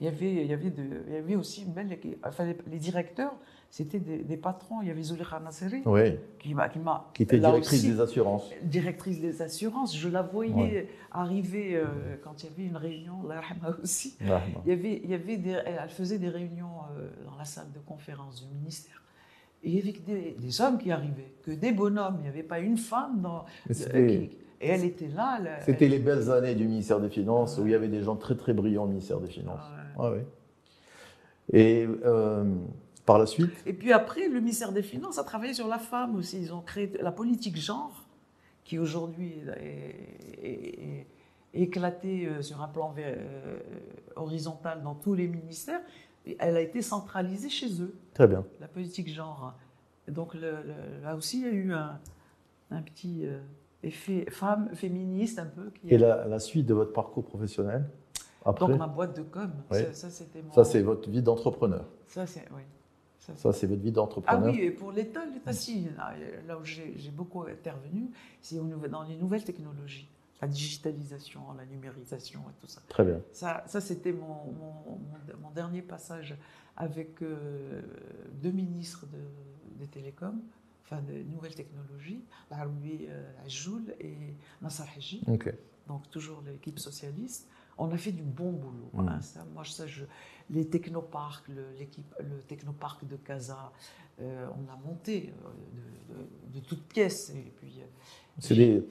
Il 0.01 0.05
y 0.05 0.09
avait, 0.09 0.31
il 0.31 0.45
y 0.47 0.53
avait, 0.53 0.71
de, 0.71 0.83
il 1.07 1.13
y 1.13 1.17
avait 1.17 1.35
aussi. 1.35 1.65
Enfin, 2.25 2.45
les, 2.45 2.57
les 2.69 2.79
directeurs, 2.79 3.33
c'était 3.69 3.99
des, 3.99 4.19
des 4.19 4.37
patrons. 4.37 4.81
Il 4.81 4.87
y 4.87 4.91
avait 4.91 5.03
Zulekha 5.03 5.39
Nasseri, 5.39 5.81
Oui, 5.85 6.17
qui 6.39 6.53
m'a, 6.53 6.69
qui 6.69 6.79
m'a 6.79 7.09
qui 7.13 7.23
était 7.23 7.39
directrice 7.39 7.73
aussi, 7.79 7.91
des 7.91 7.99
assurances. 7.99 8.49
directrice 8.63 9.19
des 9.19 9.41
assurances. 9.41 9.95
Je 9.97 10.07
la 10.07 10.21
voyais 10.21 10.53
Ouais. 10.53 10.89
arriver 11.11 11.75
euh, 11.75 11.85
quand 12.23 12.41
il 12.43 12.49
y 12.49 12.53
avait 12.53 12.63
une 12.65 12.77
réunion, 12.77 13.23
là 13.27 13.41
aussi. 13.83 14.15
Ah, 14.29 14.41
Il 14.65 14.69
y 14.69 14.73
avait, 14.73 15.01
il 15.03 15.09
y 15.09 15.13
avait 15.13 15.37
des, 15.37 15.51
elle 15.65 15.89
faisait 15.89 16.19
des 16.19 16.29
réunions 16.29 16.67
euh, 16.97 17.09
dans 17.25 17.35
la 17.37 17.45
salle 17.45 17.71
de 17.73 17.79
conférence 17.79 18.47
du 18.47 18.53
ministère. 18.55 19.01
Et 19.63 19.69
il 19.69 19.75
y 19.75 19.79
avait 19.81 19.93
que 19.93 20.05
des, 20.05 20.35
des 20.39 20.61
hommes 20.61 20.77
qui 20.77 20.91
arrivaient, 20.91 21.33
que 21.43 21.51
des 21.51 21.71
bonhommes. 21.71 22.17
Il 22.19 22.23
n'y 22.23 22.29
avait 22.29 22.43
pas 22.43 22.59
une 22.59 22.77
femme 22.77 23.19
dans. 23.21 23.45
Euh, 23.93 24.27
et 24.61 24.69
elle 24.69 24.85
était 24.85 25.07
là. 25.09 25.39
elle- 25.41 25.63
c'était 25.65 25.87
les 25.89 25.99
belles 25.99 26.31
années 26.31 26.55
du 26.55 26.65
ministère 26.65 26.99
des 27.01 27.09
Finances, 27.09 27.55
Ah 27.57 27.61
où 27.61 27.65
il 27.67 27.71
y 27.71 27.75
avait 27.75 27.87
des 27.89 28.03
gens 28.03 28.15
très 28.15 28.35
très 28.35 28.53
brillants 28.53 28.83
au 28.83 28.87
ministère 28.87 29.19
des 29.19 29.27
Finances. 29.27 29.59
Ah 29.97 30.11
ouais. 30.11 30.11
Ah 30.11 30.11
oui. 30.13 31.59
Et 31.59 31.87
euh, 32.05 32.43
par 33.05 33.19
la 33.19 33.25
suite, 33.25 33.51
Et 33.65 33.73
puis 33.73 33.91
après, 33.93 34.27
le 34.27 34.39
ministère 34.39 34.71
des 34.71 34.81
Finances 34.83 35.19
a 35.19 35.23
travaillé 35.23 35.53
sur 35.53 35.67
la 35.67 35.77
femme 35.79 36.15
aussi. 36.15 36.41
Ils 36.41 36.53
ont 36.53 36.61
créé 36.61 36.91
la 37.01 37.11
politique 37.11 37.55
genre, 37.57 38.03
qui 38.63 38.79
aujourd'hui 38.79 39.33
est, 39.61 40.43
est- 40.43 40.43
est- 40.43 41.07
est 41.53 41.61
éclatée 41.61 42.27
euh, 42.27 42.41
sur 42.41 42.61
un 42.61 42.67
plan 42.67 42.93
euh, 42.97 43.59
horizontal 44.15 44.81
dans 44.83 44.95
tous 44.95 45.13
les 45.13 45.27
ministères. 45.27 45.81
Elle 46.39 46.57
a 46.57 46.61
été 46.61 46.81
centralisée 46.81 47.49
chez 47.49 47.81
eux, 47.81 47.93
très 48.13 48.27
bien. 48.27 48.43
la 48.59 48.67
politique 48.67 49.07
genre. 49.07 49.53
Donc 50.07 50.33
le- 50.33 50.63
le- 50.63 51.03
là 51.03 51.15
aussi, 51.15 51.39
il 51.41 51.45
y 51.45 51.47
a 51.49 51.51
eu 51.51 51.73
un, 51.73 51.99
un 52.71 52.81
petit 52.81 53.25
euh, 53.27 53.39
effet 53.83 54.25
femme 54.31 54.69
féministe 54.73 55.37
un 55.37 55.45
peu. 55.45 55.69
Qui 55.69 55.93
Et 55.93 55.97
la, 55.99 56.25
la 56.25 56.39
suite 56.39 56.65
de 56.65 56.73
votre 56.73 56.91
parcours 56.93 57.23
professionnel 57.25 57.87
après, 58.43 58.67
Donc 58.67 58.77
ma 58.79 58.87
boîte 58.87 59.15
de 59.15 59.21
com, 59.23 59.51
Oui. 59.71 59.77
ça, 59.79 59.93
ça, 59.93 60.09
c'était 60.09 60.41
mon... 60.41 60.51
ça 60.51 60.63
c'est 60.63 60.81
votre 60.81 61.07
vie 61.09 61.21
d'entrepreneur. 61.21 61.85
Ça, 62.07 62.25
c'est... 62.27 62.45
Oui. 62.55 62.61
Ça, 63.35 63.51
c'est- 63.53 63.67
votre 63.67 63.81
vie 63.81 63.89
Ah 63.89 63.91
d'entrepreneur. 63.91 64.53
oui, 64.53 64.61
et 64.61 64.71
pour 64.71 64.91
l'État, 64.91 65.25
l'État, 65.25 65.53
si. 65.53 65.87
Là 65.97 66.13
là 66.47 66.57
où 66.57 66.63
j'ai 66.63 67.11
beaucoup 67.11 67.41
intervenu, 67.43 68.09
c'est 68.41 68.57
dans 68.89 69.03
les 69.03 69.15
nouvelles 69.17 69.43
technologies, 69.43 70.07
la 70.41 70.47
digitalisation, 70.47 71.41
la 71.57 71.65
numérisation 71.65 72.41
et 72.41 72.53
tout 72.61 72.67
ça. 72.67 72.81
Très 72.87 73.03
bien. 73.03 73.19
Ça, 73.31 73.63
ça 73.67 73.81
c'était 73.81 74.13
mon, 74.13 74.27
mon, 74.27 74.73
mon- 74.97 75.37
mon 75.41 75.51
dernier 75.51 75.81
passage 75.81 76.35
avec 76.77 77.21
euh, 77.21 77.81
deux 78.41 78.51
ministres 78.51 79.05
de- 79.07 79.79
des 79.79 79.87
télécoms, 79.87 80.41
enfin 80.83 81.01
des 81.01 81.23
nouvelles 81.23 81.55
technologies, 81.55 82.23
Laroui 82.51 83.07
euh, 83.09 83.45
Ajoul 83.45 83.95
et 83.99 84.15
Nassar 84.61 84.87
Haji 84.95 85.23
donc 85.87 86.09
toujours 86.09 86.41
l'équipe 86.45 86.79
socialiste, 86.79 87.47
on 87.77 87.91
a 87.91 87.97
fait 87.97 88.11
du 88.11 88.23
bon 88.23 88.51
boulot. 88.51 88.89
Mm. 88.93 89.07
hein, 89.07 89.21
ça, 89.21 89.45
moi, 89.53 89.63
ça, 89.65 89.85
je, 89.85 90.03
les 90.49 90.65
technoparcs, 90.67 91.47
le, 91.49 91.63
le 92.19 92.41
technoparc 92.47 93.05
de 93.07 93.15
Casa, 93.15 93.71
euh, 94.21 94.47
on 94.51 94.71
a 94.71 94.77
monté 94.85 95.33
euh, 95.45 96.13
de, 96.13 96.23
de- 96.53 96.59
de 96.59 96.65
toutes 96.65 96.83
pièces. 96.83 97.31
Et 97.31 97.51
puis, 97.57 97.81
euh, 97.81 98.81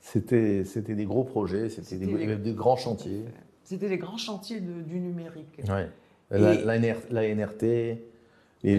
C'était 0.00 0.64
c'était 0.64 0.94
des 0.94 1.04
gros 1.04 1.24
projets, 1.24 1.68
c'était 1.68 1.96
des, 1.96 2.06
C'était 2.06 2.26
les- 2.26 2.36
des 2.36 2.52
grands 2.54 2.76
chantiers. 2.76 3.24
c'était 3.64 3.88
les 3.88 3.98
grands 3.98 4.16
chantiers 4.16 4.60
de- 4.60 4.82
du 4.82 5.00
numérique. 5.00 5.60
Ouais. 5.68 5.90
La, 6.30 6.54
la 6.54 6.78
NR 6.78 6.96
la 7.10 7.24
NRT, 7.26 7.62
les, 7.62 7.98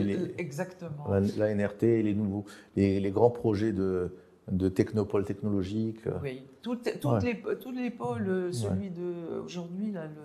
les- 0.04 0.34
Exactement. 0.38 1.08
la, 1.10 1.20
la 1.22 1.50
NRT, 1.56 1.82
les 2.04 2.14
nouveaux, 2.14 2.46
les, 2.76 3.00
les 3.00 3.12
grands 3.12 3.30
projets 3.32 3.72
de, 3.74 4.16
de 4.52 4.70
technopole 4.70 5.26
technologique. 5.26 6.02
Oui, 6.24 6.44
toutes, 6.62 7.00
toutes 7.00 7.12
Ouais. 7.24 7.42
les, 7.46 7.58
tous 7.58 7.72
les 7.72 7.90
pôles, 7.92 8.54
celui 8.54 8.90
de 8.90 9.40
aujourd'hui, 9.44 9.92
là, 9.92 10.06
le, 10.06 10.22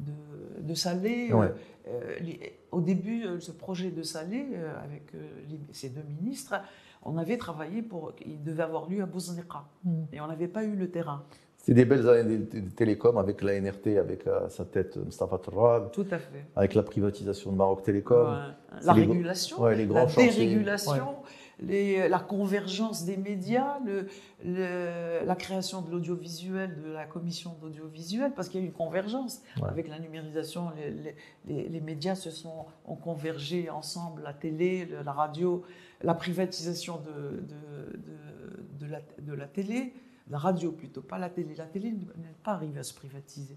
de, 0.00 0.62
de 0.62 0.74
Salé, 0.74 1.32
Ouais. 1.32 1.46
euh, 1.46 1.88
euh, 1.88 2.14
les- 2.20 2.58
au 2.70 2.80
début, 2.80 3.24
euh, 3.24 3.40
ce 3.40 3.52
projet 3.52 3.90
de 3.90 4.02
Salé, 4.02 4.46
euh, 4.54 4.72
avec 4.82 5.14
euh, 5.14 5.18
ces 5.72 5.90
deux 5.90 6.02
ministres, 6.02 6.54
on 7.04 7.18
avait 7.18 7.36
travaillé 7.36 7.82
pour. 7.82 8.12
Il 8.24 8.42
devait 8.42 8.62
avoir 8.62 8.88
lieu 8.88 9.02
à 9.02 9.06
Bouznika. 9.06 9.64
Et 10.12 10.20
on 10.20 10.26
n'avait 10.28 10.48
pas 10.48 10.64
eu 10.64 10.74
le 10.76 10.88
terrain. 10.90 11.24
C'est 11.56 11.74
des 11.74 11.84
belles 11.84 12.08
années 12.08 12.38
des, 12.38 12.60
des 12.60 12.70
télécoms 12.70 13.18
avec 13.18 13.40
la 13.42 13.54
NRT, 13.60 13.96
avec 13.98 14.26
à 14.26 14.48
sa 14.48 14.64
tête 14.64 14.96
Mustafa 14.96 15.38
Tourab, 15.38 15.90
Tout 15.92 16.06
à 16.10 16.18
fait. 16.18 16.44
avec 16.56 16.74
la 16.74 16.82
privatisation 16.82 17.52
de 17.52 17.56
Maroc 17.56 17.82
Télécom. 17.84 18.32
Ouais. 18.32 18.78
La 18.84 18.92
régulation, 18.92 19.60
ouais, 19.62 19.76
les 19.76 19.86
la 19.86 19.88
grands 19.88 20.08
chantiers. 20.08 20.30
dérégulation, 20.32 21.16
les- 21.66 22.08
la 22.08 22.18
convergence 22.18 23.04
des 23.04 23.16
médias, 23.16 23.78
le- 23.84 24.06
le- 24.44 25.24
la 25.24 25.34
création 25.36 25.82
de 25.82 25.90
l'audiovisuel, 25.90 26.80
de 26.82 26.92
la 26.92 27.06
commission 27.06 27.54
d'audiovisuel, 27.60 28.32
parce 28.34 28.48
qu'il 28.48 28.60
y 28.60 28.62
a 28.62 28.66
eu 28.66 28.68
une 28.68 28.74
convergence. 28.74 29.42
Ouais. 29.60 29.68
Avec 29.68 29.88
la 29.88 29.98
numérisation, 29.98 30.70
les, 30.76 30.90
les- 30.90 31.16
les- 31.46 31.68
les 31.68 31.80
médias 31.80 32.14
se 32.14 32.30
sont, 32.30 32.66
ont 32.86 32.96
convergé 32.96 33.70
ensemble, 33.70 34.22
la 34.22 34.32
télé, 34.34 34.86
le- 34.86 35.02
la 35.02 35.12
radio, 35.12 35.62
la 36.02 36.14
privatisation 36.14 36.98
de, 36.98 37.40
de, 37.40 37.98
de- 37.98 38.86
de 38.86 38.90
la, 38.90 39.00
de 39.20 39.32
la 39.34 39.46
télé, 39.46 39.94
la 40.30 40.38
radio 40.38 40.72
plutôt, 40.72 41.02
pas 41.02 41.18
la 41.18 41.30
télé. 41.30 41.54
La 41.54 41.66
télé 41.66 41.92
n'est 41.92 42.34
pas 42.42 42.52
arrivée 42.52 42.80
à 42.80 42.82
se 42.82 42.94
privatiser. 42.94 43.56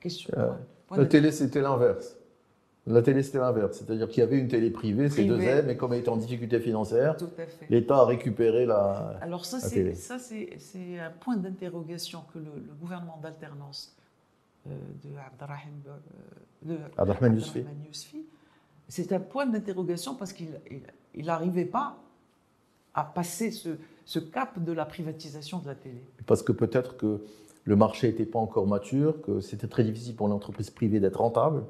Question. 0.00 0.30
Euh, 0.36 0.52
La 0.96 1.06
télé, 1.06 1.32
c'était 1.32 1.60
l'inverse. 1.60 2.16
La 2.88 3.02
télé, 3.02 3.22
c'était 3.24 3.38
l'inverse. 3.38 3.78
C'est-à-dire 3.78 4.08
qu'il 4.08 4.20
y 4.20 4.22
avait 4.22 4.38
une 4.38 4.46
télé 4.46 4.70
privée, 4.70 5.08
Privée. 5.08 5.34
C2M, 5.34 5.66
mais 5.66 5.76
comme 5.76 5.92
elle 5.92 6.00
était 6.00 6.08
en 6.08 6.16
difficulté 6.16 6.60
financière, 6.60 7.16
l'État 7.68 7.96
a 7.96 8.04
récupéré 8.04 8.64
la. 8.64 9.18
Alors 9.20 9.44
ça, 9.44 9.58
c'est 9.58 9.94
c'est 9.94 10.50
c'est 10.58 10.98
un 11.00 11.10
point 11.10 11.36
d'interrogation 11.36 12.22
que 12.32 12.38
le, 12.38 12.44
le 12.44 12.74
gouvernement 12.80 13.18
d'alternance 13.20 13.96
euh, 14.68 14.70
de 15.02 15.08
euh, 16.70 16.78
Abdelrahman 16.96 17.34
Yousfi. 17.34 17.58
Abdelrahman 17.58 17.84
Yousfi, 17.86 18.24
c'est 18.88 19.12
un 19.12 19.20
point 19.20 19.46
d'interrogation 19.46 20.14
parce 20.14 20.32
qu'il 20.32 20.48
n'arrivait 21.16 21.64
pas 21.64 21.96
à 22.94 23.02
passer 23.02 23.50
ce, 23.50 23.70
ce 24.04 24.18
cap 24.20 24.62
de 24.62 24.72
la 24.72 24.86
privatisation 24.86 25.58
de 25.58 25.66
la 25.66 25.74
télé. 25.74 26.02
Parce 26.26 26.42
que 26.42 26.52
peut-être 26.52 26.96
que 26.96 27.20
le 27.64 27.76
marché 27.76 28.06
n'était 28.08 28.26
pas 28.26 28.38
encore 28.38 28.66
mature, 28.68 29.20
que 29.22 29.40
c'était 29.40 29.66
très 29.66 29.82
difficile 29.82 30.14
pour 30.14 30.28
l'entreprise 30.28 30.70
privée 30.70 31.00
d'être 31.00 31.20
rentable, 31.20 31.64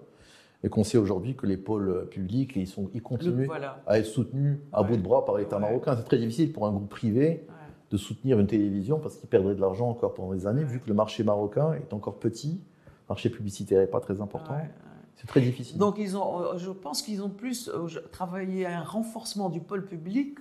et 0.67 0.69
qu'on 0.69 0.83
sait 0.83 0.99
aujourd'hui 0.99 1.37
que 1.37 1.47
les 1.47 1.57
pôles 1.57 2.09
publics, 2.11 2.55
ils, 2.57 2.67
sont, 2.67 2.91
ils 2.93 2.97
Le- 2.97 3.03
continuent 3.03 3.47
voilà. 3.47 3.81
à 3.87 4.01
être 4.01 4.05
soutenus 4.07 4.59
à 4.73 4.83
Ouais. 4.83 4.89
bout 4.89 4.97
de 4.97 5.03
bras 5.03 5.25
par 5.25 5.37
l'État 5.39 5.57
Ouais. 5.57 5.63
marocain. 5.63 5.95
C'est 5.97 6.03
très 6.03 6.19
difficile 6.19 6.53
pour 6.53 6.67
un 6.67 6.73
groupe 6.73 6.89
privé 6.91 7.47
de 7.93 7.97
soutenir 7.97 8.41
une 8.41 8.49
télévision 8.49 8.99
parce 8.99 9.17
qu'il 9.17 9.29
perdrait 9.29 9.55
de 9.55 9.61
l'argent 9.61 9.89
encore 9.89 10.13
pendant 10.13 10.33
des 10.35 10.45
années, 10.49 10.65
vu 10.65 10.81
que 10.81 10.89
le 10.89 10.95
marché 10.95 11.23
marocain 11.23 11.75
est 11.75 11.93
encore 11.93 12.19
petit, 12.19 12.61
le 12.85 13.09
marché 13.11 13.31
publicitaire 13.31 13.79
n'est 13.81 13.87
pas 13.87 14.01
très 14.01 14.21
important. 14.21 14.55
Ouais, 14.55 14.59
ouais. 14.63 14.71
C'est 15.15 15.29
très 15.29 15.41
difficile. 15.41 15.79
Donc 15.79 15.99
ils 15.99 16.17
ont, 16.17 16.41
euh, 16.43 16.57
je 16.59 16.71
pense 16.73 17.01
qu'ils 17.01 17.23
ont 17.23 17.31
plus 17.31 17.69
euh, 17.73 17.87
travaillé 18.11 18.67
à 18.67 18.81
un 18.81 18.83
renforcement 18.83 19.49
du 19.51 19.61
pôle 19.61 19.87
public 19.87 20.37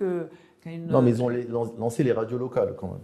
qu'à 0.60 0.72
une. 0.72 0.88
non, 0.88 1.02
mais 1.02 1.10
ils 1.10 1.22
ont 1.22 1.28
les- 1.28 1.44
lan- 1.46 1.72
lancé 1.78 2.02
les 2.02 2.12
radios 2.12 2.36
locales 2.36 2.74
quand 2.76 2.88
même. 2.88 3.00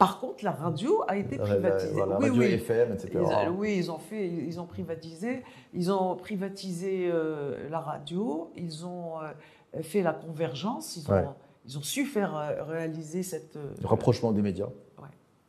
Par 0.00 0.18
contre, 0.18 0.42
la 0.44 0.52
radio 0.52 1.02
a 1.08 1.16
été 1.18 1.36
la- 1.36 1.44
privatisée. 1.44 1.92
voilà, 1.92 2.18
oui, 2.18 2.28
radio 2.30 2.40
oui. 2.42 2.52
FM, 2.54 2.92
etc. 2.94 3.10
Ils 3.12 3.48
oui, 3.50 3.76
ils 3.76 3.90
ont 3.92 3.98
fait, 3.98 4.26
ils 4.26 4.58
ont 4.58 4.64
privatisé, 4.64 5.42
ils 5.74 5.92
ont 5.92 6.16
privatisé 6.16 7.10
euh, 7.12 7.68
la 7.68 7.80
radio, 7.80 8.50
ils 8.56 8.86
ont 8.86 9.20
euh, 9.20 9.82
fait 9.82 10.00
la 10.02 10.14
convergence, 10.14 10.96
ils 10.96 11.06
ont, 11.10 11.14
Ouais. 11.14 11.24
ils 11.66 11.76
ont 11.76 11.82
su 11.82 12.06
faire 12.06 12.34
euh, 12.34 12.62
réaliser 12.64 13.22
cette 13.22 13.56
euh, 13.56 13.74
Le 13.82 13.86
rapprochement 13.86 14.32
des 14.32 14.40
médias. 14.40 14.68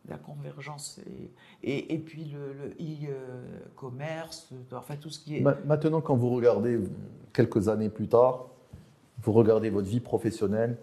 la 0.09 0.17
convergence 0.17 0.99
et, 1.63 1.71
et, 1.71 1.93
et 1.93 1.97
puis 1.97 2.25
le, 2.33 2.73
e-commerce, 2.81 4.49
enfin 4.73 4.95
tout 4.97 5.09
ce 5.09 5.19
qui 5.23 5.37
est. 5.37 5.41
Ma- 5.41 5.55
Maintenant, 5.65 6.01
quand 6.01 6.15
vous 6.15 6.29
regardez 6.29 6.77
quelques 7.31 7.69
années 7.69 7.87
plus 7.89 8.07
tard, 8.09 8.47
vous 9.23 9.31
regardez 9.31 9.69
votre 9.69 9.87
vie 9.87 9.99
professionnelle, 10.01 10.75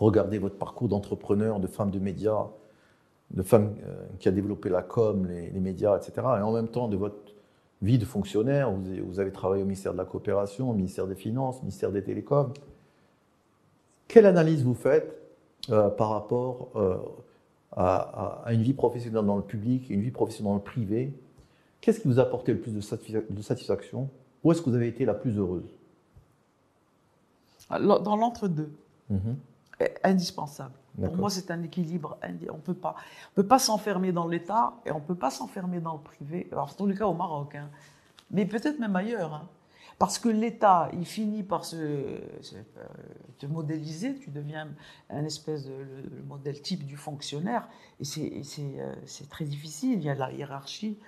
regardez 0.00 0.38
votre 0.38 0.56
parcours 0.56 0.88
d'entrepreneur, 0.88 1.60
de 1.60 1.66
femme 1.66 1.90
de 1.90 1.98
médias, 1.98 2.46
de 3.30 3.42
femme 3.42 3.74
euh, 3.86 4.06
qui 4.18 4.28
a 4.28 4.32
développé 4.32 4.68
la 4.68 4.82
com, 4.82 5.26
les, 5.26 5.50
les 5.50 5.60
médias, 5.60 5.96
etc. 5.96 6.12
Et 6.16 6.42
en 6.42 6.52
même 6.52 6.68
temps, 6.68 6.88
de 6.88 6.96
votre 6.96 7.16
vie 7.82 7.98
de 7.98 8.04
fonctionnaire, 8.04 8.70
vous 8.72 8.88
avez, 8.88 9.00
vous 9.00 9.20
avez 9.20 9.30
travaillé 9.32 9.62
au 9.62 9.66
ministère 9.66 9.92
de 9.92 9.98
la 9.98 10.04
Coopération, 10.04 10.70
au 10.70 10.74
ministère 10.74 11.06
des 11.06 11.14
Finances, 11.14 11.58
au 11.58 11.62
ministère 11.62 11.92
des 11.92 12.02
Télécoms. 12.02 12.52
Quelle 14.08 14.26
analyse 14.26 14.64
vous 14.64 14.74
faites 14.74 15.16
euh, 15.70 15.88
par 15.88 16.10
rapport 16.10 16.68
euh, 16.76 16.96
à, 17.72 17.96
à- 17.96 18.42
à 18.46 18.52
une 18.52 18.62
vie 18.62 18.72
professionnelle 18.74 19.24
dans 19.24 19.36
le 19.36 19.42
public 19.42 19.90
et 19.90 19.94
une 19.94 20.00
vie 20.02 20.10
professionnelle 20.10 20.50
dans 20.52 20.56
le 20.56 20.62
privé? 20.62 21.12
Qu'est-ce 21.80 22.00
qui 22.00 22.08
vous 22.08 22.18
a 22.18 22.22
apporté 22.24 22.52
le 22.52 22.58
plus 22.58 22.72
de, 22.74 22.80
satisfa- 22.80 23.22
de 23.30 23.42
satisfaction? 23.42 24.08
Où 24.42 24.50
est-ce 24.52 24.60
que 24.62 24.68
vous 24.70 24.76
avez 24.76 24.88
été 24.88 25.04
la 25.04 25.14
plus 25.14 25.38
heureuse? 25.38 25.70
Alors, 27.70 28.00
Dans 28.02 28.16
l'entre-deux, 28.16 28.70
Mhm. 29.10 29.36
Est 29.80 29.98
indispensable. 30.04 30.74
Pour 31.02 31.16
moi, 31.16 31.30
c'est 31.30 31.50
un 31.50 31.62
équilibre. 31.62 32.18
On 32.52 32.58
peut 32.58 32.74
pas, 32.74 32.94
on 33.32 33.34
peut 33.36 33.46
pas 33.46 33.58
s'enfermer 33.58 34.12
dans 34.12 34.28
l'État 34.28 34.74
et 34.84 34.92
on 34.92 35.00
peut 35.00 35.14
pas 35.14 35.30
s'enfermer 35.30 35.80
dans 35.80 35.94
le 35.94 36.00
privé. 36.00 36.48
Alors, 36.52 36.70
en 36.70 36.74
tous 36.74 36.86
les 36.86 36.94
cas, 36.96 37.06
au 37.06 37.14
Maroc, 37.14 37.54
hein. 37.54 37.70
mais 38.30 38.44
peut-être 38.44 38.78
même 38.78 38.94
ailleurs. 38.96 39.32
hein. 39.34 39.48
Parce 39.98 40.18
que 40.18 40.28
l'État, 40.30 40.88
il 40.94 41.04
finit 41.06 41.42
par 41.42 41.64
se, 41.64 41.76
se- 42.40 42.54
euh, 42.56 42.86
te 43.38 43.46
modéliser. 43.46 44.14
Tu 44.16 44.30
deviens 44.30 44.68
un 45.10 45.24
espèce 45.24 45.66
de 45.66 45.72
le, 45.74 46.02
le 46.16 46.22
modèle 46.26 46.60
type 46.62 46.86
du 46.86 46.96
fonctionnaire. 46.96 47.68
Et 48.00 48.04
c'est 48.04 48.42
euh, 48.78 48.94
c'est 49.06 49.28
très 49.28 49.44
difficile. 49.44 49.98
Il 49.98 50.04
y 50.04 50.10
a 50.10 50.14
la 50.14 50.32
hiérarchie. 50.32 50.98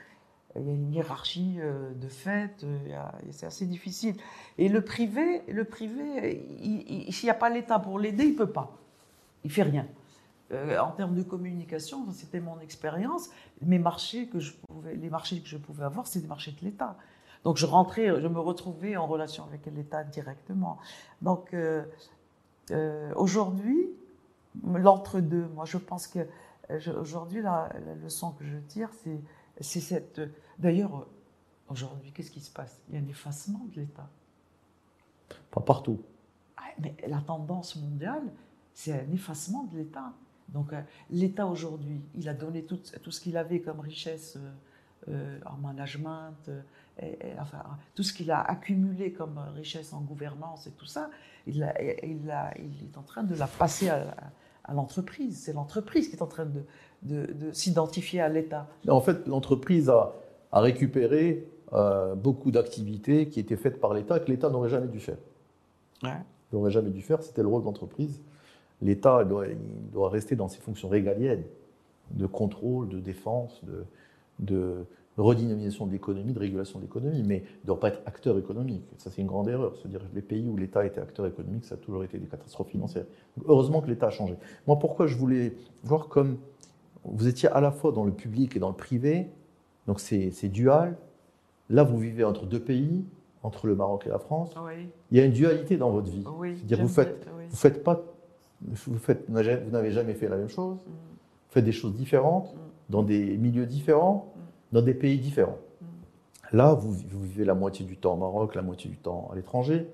Il 0.56 0.66
y 0.66 0.70
a 0.70 0.74
une 0.74 0.92
hiérarchie 0.92 1.56
euh, 1.60 1.92
de 1.94 2.08
fait, 2.08 2.62
euh, 2.64 2.78
c'est 3.30 3.46
assez 3.46 3.64
difficile. 3.66 4.16
Et 4.58 4.68
le 4.68 4.82
privé, 4.82 5.42
le 5.50 5.64
privé, 5.64 6.44
il- 6.60 7.06
il- 7.06 7.12
s'il 7.12 7.26
n'y 7.26 7.30
a 7.30 7.34
pas 7.34 7.48
l'État 7.48 7.78
pour 7.78 7.98
l'aider, 7.98 8.24
il 8.24 8.36
peut 8.36 8.50
pas. 8.50 8.76
Il 9.44 9.50
fait 9.50 9.62
rien. 9.62 9.86
Euh, 10.52 10.78
en 10.78 10.90
termes 10.90 11.14
de 11.14 11.22
communication, 11.22 12.04
c'était 12.12 12.40
mon 12.40 12.60
expérience. 12.60 13.30
Mes 13.62 13.78
marchés 13.78 14.26
que 14.28 14.38
je 14.40 14.52
les 14.84 15.08
marchés 15.08 15.40
que 15.40 15.48
je 15.48 15.56
pouvais 15.56 15.84
avoir, 15.84 16.06
c'était 16.06 16.20
des 16.24 16.28
marchés 16.28 16.52
de 16.52 16.64
l'État. 16.66 16.96
Donc 17.44 17.56
je 17.56 17.64
rentrais, 17.64 18.20
je 18.20 18.28
me 18.28 18.38
retrouvais 18.38 18.96
en 18.96 19.06
relation 19.06 19.44
avec 19.44 19.64
l'État 19.66 20.04
directement. 20.04 20.78
Donc 21.22 21.56
aujourd'hui, 23.16 23.88
l'entre-deux, 24.64 25.48
moi 25.54 25.64
je 25.64 25.78
pense 25.78 26.06
que 26.06 26.20
aujourd'hui 27.00 27.42
la 27.42 27.68
leçon 28.02 28.32
que 28.32 28.44
je 28.44 28.56
tire, 28.58 28.90
c'est 29.02 29.18
c'est 29.60 29.80
cette. 29.80 30.20
D'ailleurs, 30.58 30.96
euh, 30.98 31.04
aujourd'hui, 31.68 32.12
qu'est-ce 32.12 32.30
qui 32.30 32.40
se 32.40 32.50
passe? 32.50 32.80
Il 32.88 32.94
y 32.94 32.98
a 32.98 33.00
un 33.00 33.08
effacement 33.08 33.64
de 33.74 33.80
l'État. 33.80 34.08
Pas 35.50 35.60
partout. 35.60 36.02
Ah, 36.56 36.62
Mais 36.80 36.94
la 37.06 37.20
tendance 37.20 37.76
mondiale, 37.76 38.22
c'est 38.74 38.92
un 38.92 39.10
effacement 39.12 39.64
de 39.64 39.76
l'État. 39.78 40.12
Donc 40.48 40.72
euh, 40.72 40.80
l'État 41.10 41.46
aujourd'hui, 41.46 42.00
il 42.14 42.28
a 42.28 42.34
donné 42.34 42.64
tout, 42.64 42.78
tout 43.02 43.10
ce 43.10 43.20
qu'il 43.20 43.36
avait 43.36 43.60
comme 43.60 43.80
richesse 43.80 44.36
euh, 44.36 44.52
euh, 45.08 45.40
en 45.46 45.56
management, 45.56 46.36
euh, 46.48 46.60
et- 47.00 47.28
et, 47.28 47.38
enfin, 47.40 47.62
tout 47.94 48.02
ce 48.02 48.12
qu'il 48.12 48.30
a 48.30 48.40
accumulé 48.42 49.12
comme 49.12 49.38
richesse 49.54 49.92
en 49.94 50.00
gouvernance 50.02 50.66
et 50.66 50.72
tout 50.72 50.84
ça, 50.84 51.08
il, 51.46 51.66
il 52.02 52.28
est 52.30 52.98
en 52.98 53.02
train 53.02 53.22
de 53.22 53.34
la 53.34 53.46
passer 53.46 53.88
à, 53.88 54.14
à 54.64 54.74
l'entreprise. 54.74 55.38
C'est 55.44 55.52
l'entreprise 55.52 56.08
qui 56.08 56.16
est 56.16 56.22
en 56.22 56.26
train 56.26 56.46
de, 56.46 56.62
de- 57.02 57.32
de 57.32 57.52
s'identifier 57.52 58.20
à 58.20 58.28
l'État. 58.28 58.66
En 58.88 59.00
fait, 59.00 59.26
l'entreprise 59.26 59.88
a, 59.90 60.12
a 60.52 60.60
récupéré 60.60 61.46
euh, 61.72 62.14
beaucoup 62.14 62.50
d'activités 62.50 63.28
qui 63.28 63.40
étaient 63.40 63.56
faites 63.56 63.80
par 63.80 63.94
l'État 63.94 64.20
que 64.20 64.30
l'État 64.30 64.50
n'aurait 64.50 64.68
jamais 64.68 64.88
dû 64.88 65.00
faire. 65.00 65.16
Il 66.52 66.56
n'aurait 66.56 66.70
jamais 66.70 66.90
dû 66.90 67.00
faire, 67.00 67.22
c'était 67.22 67.42
le 67.42 67.48
rôle 67.48 67.62
de 67.62 67.66
l'entreprise. 67.66 68.20
L'État 68.82 69.24
doit, 69.24 69.46
doit 69.92 70.10
rester 70.10 70.36
dans 70.36 70.48
ses 70.48 70.58
fonctions 70.60 70.88
régaliennes 70.88 71.44
de 72.10 72.26
contrôle, 72.26 72.88
de 72.88 72.98
défense, 72.98 73.64
de, 73.64 73.84
de 74.40 74.84
redynamisation 75.18 75.86
de 75.86 75.92
l'économie, 75.92 76.32
de 76.32 76.38
régulation 76.38 76.78
de 76.78 76.84
l'économie, 76.84 77.22
mais 77.22 77.42
ne 77.62 77.66
doit 77.66 77.78
pas 77.80 77.88
être 77.88 78.00
acteur 78.06 78.38
économique. 78.38 78.82
Ça, 78.96 79.10
c'est 79.10 79.20
une 79.20 79.26
grande 79.26 79.48
erreur. 79.48 79.74
C'est-à-dire 79.76 80.00
que 80.00 80.14
les 80.14 80.22
pays 80.22 80.48
où 80.48 80.56
l'État 80.56 80.86
était 80.86 81.00
acteur 81.00 81.26
économique, 81.26 81.64
ça 81.64 81.74
a 81.74 81.78
toujours 81.78 82.02
été 82.04 82.18
des 82.18 82.26
catastrophes 82.26 82.68
financières. 82.68 83.04
Donc, 83.36 83.46
heureusement 83.48 83.80
que 83.82 83.88
l'État 83.88 84.06
a 84.06 84.10
changé. 84.10 84.36
Moi, 84.66 84.78
pourquoi 84.78 85.06
je 85.06 85.16
voulais 85.16 85.54
voir 85.84 86.08
comme 86.08 86.38
vous 87.04 87.26
étiez 87.28 87.48
à 87.50 87.60
la 87.60 87.72
fois 87.72 87.92
dans 87.92 88.04
le 88.04 88.12
public 88.12 88.56
et 88.56 88.58
dans 88.60 88.68
le 88.70 88.74
privé, 88.76 89.28
donc 89.86 89.98
c'est 90.00 90.30
c'est 90.30 90.48
dual. 90.48 90.96
Là, 91.68 91.82
vous 91.82 91.98
vivez 91.98 92.22
entre 92.24 92.46
deux 92.46 92.60
pays, 92.60 93.04
entre 93.42 93.66
le 93.66 93.74
Maroc 93.74 94.04
et 94.06 94.08
la 94.10 94.18
France. 94.18 94.54
Oui, 94.64 94.88
Il 95.10 95.18
y 95.18 95.20
a 95.20 95.24
une 95.24 95.32
dualité 95.32 95.76
dans 95.76 95.90
votre 95.90 96.08
vie. 96.10 96.24
oui. 96.38 96.54
C'est-à-dire 96.56 96.80
vous 96.80 96.88
faites- 96.88 97.26
oui. 97.36 97.44
Vous 97.50 97.56
faites 97.56 97.82
pas, 97.82 98.00
vous 98.62 98.98
faites, 98.98 99.24
vous 99.28 99.34
n'avez 99.34 99.90
jamais 99.90 100.14
fait 100.14 100.28
la 100.28 100.36
même 100.36 100.48
chose. 100.48 100.76
Mm. 100.86 100.90
Vous 100.90 101.50
faites 101.50 101.64
des 101.64 101.72
choses 101.72 101.94
différentes, 101.94 102.54
Mm. 102.54 102.58
dans 102.90 103.02
des 103.02 103.36
milieux 103.36 103.66
différents, 103.66 104.32
Mm. 104.36 104.40
Dans 104.72 104.82
des 104.82 104.94
pays 104.94 105.18
différents. 105.18 105.58
Là, 106.52 106.74
vous, 106.74 106.92
vivez 106.92 107.44
la 107.44 107.54
moitié 107.54 107.84
du 107.84 107.96
temps 107.96 108.14
au 108.14 108.18
Maroc, 108.18 108.54
la 108.54 108.62
moitié 108.62 108.90
du 108.90 108.96
temps 108.96 109.30
à 109.32 109.36
l'étranger. 109.36 109.88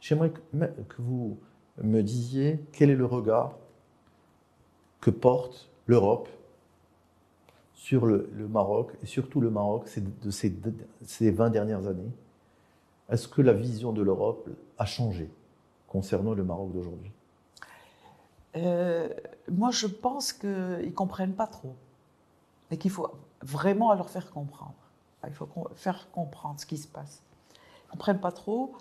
J'aimerais 0.00 0.30
que, 0.30 1.00
vous 1.00 1.38
me 1.82 2.02
disiez 2.02 2.58
quel 2.72 2.90
est 2.90 2.96
le 2.96 3.06
regard 3.06 3.56
que 5.00 5.10
porte 5.10 5.70
l'Europe 5.86 6.28
sur 7.74 8.06
le, 8.06 8.28
Maroc, 8.48 8.92
et 9.02 9.06
surtout 9.06 9.40
le 9.40 9.50
Maroc 9.50 9.88
de 10.22 10.30
ces, 10.30 10.50
de 10.50 10.72
ces 11.04 11.30
20 11.30 11.50
dernières 11.50 11.86
années. 11.86 12.10
Est-ce 13.08 13.28
que 13.28 13.42
la 13.42 13.52
vision 13.52 13.92
de 13.92 14.02
l'Europe 14.02 14.48
a 14.78 14.86
changé 14.86 15.28
concernant 15.88 16.32
le 16.32 16.44
Maroc 16.44 16.72
d'aujourd'hui? 16.72 17.12
Euh, 18.56 19.08
moi, 19.50 19.70
je 19.70 19.86
pense 19.86 20.32
qu'ils 20.32 20.50
ne 20.50 20.90
comprennent 20.90 21.34
pas 21.34 21.46
trop. 21.46 21.74
Et 22.70 22.76
qu'il 22.76 22.90
faut 22.90 23.08
vraiment 23.42 23.92
leur 23.94 24.08
faire 24.10 24.30
comprendre. 24.30 24.74
Il 25.26 25.32
faut 25.34 25.48
faire 25.76 26.10
comprendre 26.10 26.58
ce 26.60 26.66
qui 26.66 26.76
se 26.78 26.88
passe. 26.88 27.22
Ils 27.54 27.86
ne 27.86 27.90
comprennent 27.92 28.20
pas 28.20 28.32
trop. 28.32 28.72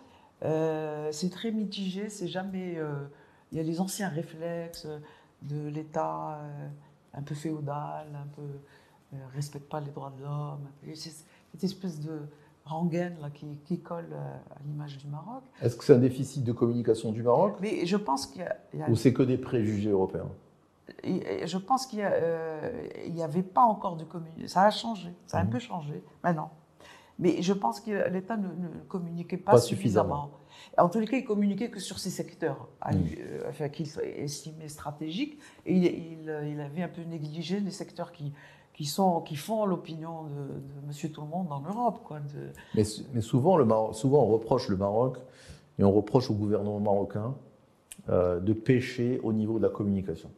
Euh, 0.44 1.10
c'est 1.12 1.30
très 1.30 1.52
mitigé. 1.52 2.10
C'est 2.10 2.28
jamais. 2.28 2.76
euh, 2.78 3.06
Il 3.52 3.58
y 3.58 3.62
a 3.62 3.64
les 3.64 3.80
anciens 3.82 4.10
réflexes 4.10 4.88
de 5.44 5.68
l'État 5.68 6.40
euh, 6.42 6.68
un 7.14 7.22
peu 7.22 7.36
féodal, 7.36 8.08
un 8.16 8.28
peu. 8.36 9.18
respecte 9.36 9.70
pas 9.70 9.80
les 9.82 9.92
droits 9.92 10.14
de 10.18 10.24
l'homme. 10.24 10.68
Cette 10.96 11.64
espèce 11.64 12.00
de 12.00 12.22
rengaine 12.66 13.18
là, 13.22 13.30
qui, 13.30 13.58
qui 13.66 13.80
colle 13.82 14.14
à 14.14 14.60
l'image 14.66 14.98
du 14.98 15.08
Maroc. 15.08 15.44
Est-ce 15.62 15.76
que 15.76 15.84
c'est 15.84 15.94
un 15.96 16.00
déficit 16.00 16.44
de 16.44 16.54
communication 16.54 17.12
du 17.12 17.22
Maroc? 17.24 17.56
Mais 17.60 17.86
je 17.86 17.98
pense 17.98 18.26
qu'il 18.28 18.42
y 18.42 18.46
a- 18.46 18.58
il 18.74 18.80
y 18.80 18.84
a 18.84 18.90
ou 18.90 18.96
c'est 18.96 19.14
que 19.14 19.24
des 19.24 19.38
préjugés 19.38 19.90
européens? 19.90 20.30
Je 21.04 21.58
pense 21.58 21.86
qu'il 21.88 22.00
n'y 23.14 23.24
avait 23.24 23.44
pas 23.44 23.64
encore 23.64 23.96
de 23.98 24.04
communication. 24.04 24.48
Ça 24.48 24.64
a 24.64 24.72
changé, 24.72 25.10
ça 25.28 25.38
a 25.38 25.42
un 25.42 25.46
Mhm. 25.46 25.50
peu 25.52 25.60
changé 25.60 26.04
maintenant. 26.24 26.52
Mais 27.20 27.42
je 27.42 27.54
pense 27.54 27.80
que 27.80 28.10
l'État 28.10 28.36
ne, 28.38 28.48
ne 28.48 28.68
communiquait 28.88 29.38
pas, 29.38 29.52
Pas 29.54 29.58
suffisamment. 29.60 30.32
En 30.78 30.90
tous 30.90 31.00
les 31.00 31.08
cas, 31.08 31.18
il 31.18 31.26
communiquait 31.26 31.70
que 31.70 31.80
sur 31.80 32.00
ces 32.00 32.10
secteurs 32.10 32.68
lui, 32.92 33.18
euh, 33.20 33.42
enfin, 33.50 33.70
qu'il 33.70 33.88
estimait 34.18 34.68
stratégiques. 34.70 35.38
Et 35.66 35.76
il, 35.76 35.84
il- 35.86 36.52
il 36.54 36.60
avait 36.60 36.82
un 36.84 36.88
peu 36.88 37.02
négligé 37.04 37.60
les 37.60 37.72
secteurs 37.72 38.12
qui, 38.12 38.34
qui, 38.74 38.86
sont, 38.86 39.22
qui 39.22 39.36
font 39.36 39.66
l'opinion 39.66 40.24
de, 40.24 40.30
de 40.82 40.88
Monsieur 40.88 41.12
Tout-le-Monde 41.12 41.52
en 41.52 41.62
Europe. 41.62 42.02
Quoi, 42.04 42.20
de- 42.22 42.52
Mais, 42.76 42.84
mais 43.14 43.22
souvent, 43.22 43.58
le 43.58 43.66
Maroc- 43.66 43.94
souvent, 43.96 44.24
on 44.24 44.28
reproche 44.28 44.70
le 44.70 44.78
Maroc 44.78 45.18
et 45.78 45.84
on 45.84 45.92
reproche 45.92 46.32
au 46.32 46.34
gouvernement 46.36 46.80
marocain 46.80 47.36
euh, 48.10 48.40
de 48.40 48.54
pécher 48.54 49.20
au 49.24 49.32
niveau 49.34 49.58
de 49.60 49.64
la 49.64 49.70
communication. 49.70 50.32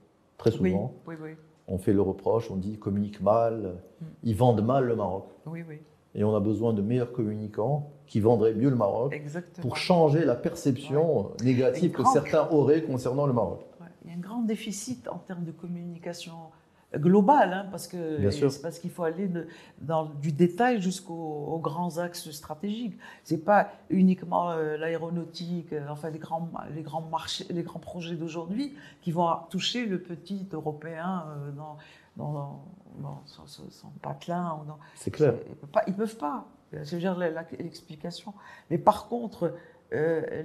Très 0.43 0.51
souvent, 0.51 0.93
Oui, 1.07 1.15
oui, 1.21 1.29
oui. 1.31 1.35
on 1.69 1.77
fait 1.77 1.93
le 1.93 2.01
reproche, 2.01 2.51
on 2.51 2.57
dit 2.57 2.71
qu'ils 2.71 2.79
communiquent 2.79 3.21
mal, 3.21 3.75
Mm. 4.01 4.05
ils 4.23 4.35
vendent 4.35 4.61
mal 4.65 4.83
le 4.85 4.95
Maroc. 4.95 5.25
oui, 5.45 5.63
oui. 5.67 5.79
Et 6.15 6.23
on 6.23 6.35
a 6.35 6.39
besoin 6.39 6.73
de 6.73 6.81
meilleurs 6.83 7.11
communicants 7.11 7.89
qui 8.05 8.19
vendraient 8.19 8.53
mieux 8.53 8.69
le 8.69 8.75
Maroc 8.75 9.13
Exactement. 9.13 9.63
pour 9.63 9.77
changer 9.77 10.25
la 10.25 10.35
perception 10.35 11.31
négative 11.43 11.91
que 11.91 12.03
certains 12.13 12.47
auraient 12.51 12.83
concernant 12.83 13.25
le 13.25 13.33
Maroc. 13.33 13.61
Ouais, 13.81 13.87
Il 14.03 14.11
y 14.11 14.13
a 14.13 14.17
un 14.17 14.19
grand 14.19 14.41
déficit 14.43 15.07
en 15.07 15.17
termes 15.17 15.43
de 15.45 15.51
communication 15.51 16.33
globale, 16.95 17.53
hein, 17.53 17.65
parce 17.71 17.87
que 17.87 17.97
c'est 18.31 18.61
parce 18.61 18.79
qu'il 18.79 18.91
faut 18.91 19.03
aller 19.03 19.27
de- 19.27 19.47
dans 19.81 20.05
du 20.05 20.31
détail 20.31 20.81
jusqu'aux 20.81 21.13
aux 21.13 21.59
grands 21.59 21.97
axes 21.97 22.29
stratégiques. 22.31 22.97
C'est 23.23 23.43
pas 23.43 23.69
uniquement 23.89 24.51
euh, 24.51 24.77
l'aéronautique, 24.77 25.73
euh, 25.73 25.85
enfin 25.89 26.09
les 26.09 26.19
grands 26.19 26.49
les 26.75 26.83
grands 26.83 27.01
marchés, 27.01 27.45
les 27.49 27.63
grands 27.63 27.79
projets 27.79 28.15
d'aujourd'hui 28.15 28.75
qui 29.01 29.11
vont 29.11 29.29
toucher 29.49 29.85
le 29.85 29.99
petit 29.99 30.47
européen 30.53 31.25
euh, 31.27 31.51
dans 31.51 31.77
dans, 32.15 32.63
dans 33.01 33.21
son, 33.25 33.47
son- 33.47 33.69
son 33.71 33.87
patelin 34.01 34.59
C'est 34.95 35.09
clair. 35.09 35.33
ils 35.49 35.55
peuvent 35.55 35.69
pas. 35.71 35.81
Ils 35.87 35.95
peuvent 35.95 36.17
pas. 36.17 36.45
La- 36.71 37.45
l'explication. 37.59 38.33
Mais 38.69 38.77
par 38.77 39.07
contre, 39.07 39.53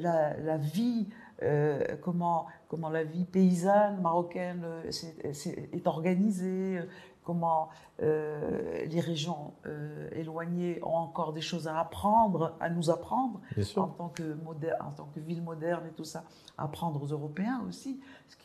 la, 0.01 0.37
la 0.39 0.57
vie, 0.57 1.09
euh, 1.43 1.97
comment, 2.03 2.47
comment 2.69 2.89
la 2.89 3.05
vie 3.05 3.25
paysanne 3.25 4.01
marocaine 4.01 4.63
euh, 4.65 4.91
c'est- 4.91 5.69
est 5.73 5.87
organisée, 5.87 6.79
euh, 6.79 6.83
comment 7.25 7.69
euh, 8.03 8.85
les 8.87 9.01
régions 9.01 9.53
euh, 9.67 10.09
éloignées 10.13 10.81
ont 10.83 10.95
encore 10.97 11.33
des 11.33 11.41
choses 11.43 11.69
à 11.69 11.79
apprendre, 11.79 12.57
à 12.61 12.71
nous 12.71 12.91
apprendre 12.91 13.41
en 13.81 13.89
tant 13.89 14.09
que 14.09 14.35
moderne, 14.45 14.79
en 14.87 14.91
tant 14.93 15.09
que 15.15 15.21
ville 15.21 15.43
moderne 15.43 15.87
et 15.87 15.93
tout 15.93 16.05
ça, 16.05 16.25
apprendre 16.57 17.03
aux 17.03 17.07
Européens 17.09 17.63
aussi, 17.69 18.01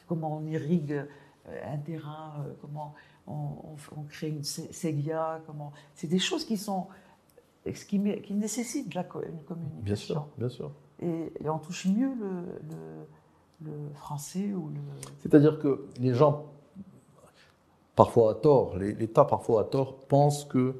comment 0.08 0.36
on 0.38 0.46
irrigue 0.46 0.92
euh, 0.94 1.74
un 1.74 1.78
terrain, 1.78 2.34
euh, 2.46 2.54
comment 2.62 2.94
on, 3.26 3.34
on- 3.34 3.76
on 3.98 4.04
crée 4.04 4.30
une 4.30 4.44
sé- 4.44 4.72
séguia, 4.74 5.42
comment 5.48 5.72
c'est 5.96 6.08
des 6.08 6.20
choses 6.20 6.44
qui 6.46 6.58
sont 6.58 6.88
qui, 7.88 7.98
nécessitent 7.98 8.90
de 8.90 8.96
la 8.96 9.04
une 9.26 9.40
communication. 9.46 9.82
Bien 9.84 9.96
sûr, 9.96 10.28
bien 10.38 10.50
sûr. 10.50 10.72
Et, 11.04 11.34
et 11.44 11.50
on 11.50 11.60
touche 11.60 11.86
mieux 11.86 12.13
le, 12.16 12.30
le, 12.70 13.72
le 13.72 13.94
français 13.96 14.54
ou 14.54 14.70
le. 14.70 14.80
C'est-à-dire 15.20 15.60
que 15.60 15.86
les 16.00 16.13
gens, 16.13 16.46
parfois 17.96 18.32
à 18.32 18.34
tort, 18.36 18.78
l'État 18.78 19.26
parfois 19.26 19.62
à 19.62 19.63
tort, 19.66 19.96
pensent 20.08 20.46
que 20.46 20.76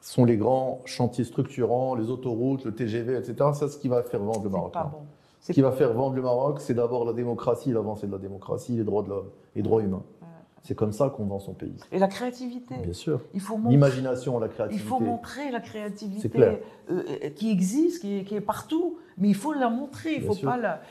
ce 0.00 0.12
sont 0.12 0.24
les 0.24 0.36
grands 0.36 0.82
chantiers 0.84 1.24
structurants, 1.24 1.94
les 1.94 2.10
autoroutes, 2.10 2.64
le 2.64 2.74
TGV, 2.74 3.16
etc. 3.16 3.50
C'est 3.54 3.68
ce 3.68 3.78
qui 3.78 3.88
va 3.88 4.02
faire 4.02 4.22
vendre 4.22 4.44
le 4.44 4.50
Maroc. 4.50 4.72
pas 4.72 4.84
bon. 4.84 5.06
Ce 5.40 5.52
qui 5.52 5.62
va 5.62 5.70
faire 5.70 5.92
vendre 5.92 6.16
le 6.16 6.22
Maroc, 6.22 6.60
c'est 6.60 6.74
d'abord 6.74 7.04
la 7.04 7.12
démocratie, 7.12 7.72
l'avancée 7.72 8.06
de 8.08 8.12
la 8.12 8.18
démocratie, 8.18 8.72
les 8.76 8.84
droits 8.84 9.02
de 9.02 9.10
l'homme, 9.10 9.30
les 9.54 9.62
droits 9.62 9.80
humains. 9.80 10.02
C'est 10.66 10.74
comme 10.74 10.92
ça 10.92 11.10
qu'on 11.10 11.24
vend 11.26 11.38
son 11.38 11.54
pays. 11.54 11.76
Et 11.92 11.98
la 11.98 12.08
créativité. 12.08 12.74
Bien 12.82 12.92
sûr. 12.92 13.20
Il 13.34 13.40
faut 13.40 13.56
montrer. 13.56 13.70
L'imagination, 13.72 14.38
la 14.40 14.46
Il 14.46 14.52
créativité. 14.52 14.88
faut 14.88 14.98
montrer 15.00 15.50
la 15.52 15.60
C'est 15.60 15.64
créativité 15.68 16.28
clair. 16.28 16.58
euh, 16.90 17.02
qui 17.36 17.50
existe, 17.50 18.00
qui 18.00 18.18
est, 18.18 18.24
qui 18.24 18.34
est 18.34 18.40
partout, 18.40 18.98
mais 19.16 19.28
il 19.28 19.34
faut 19.34 19.52
la 19.52 19.68
montrer. 19.70 20.14
Il 20.14 20.18
Bien 20.20 20.26
faut 20.28 20.34
sûr. 20.34 20.50
pas 20.50 20.56
la. 20.56 20.82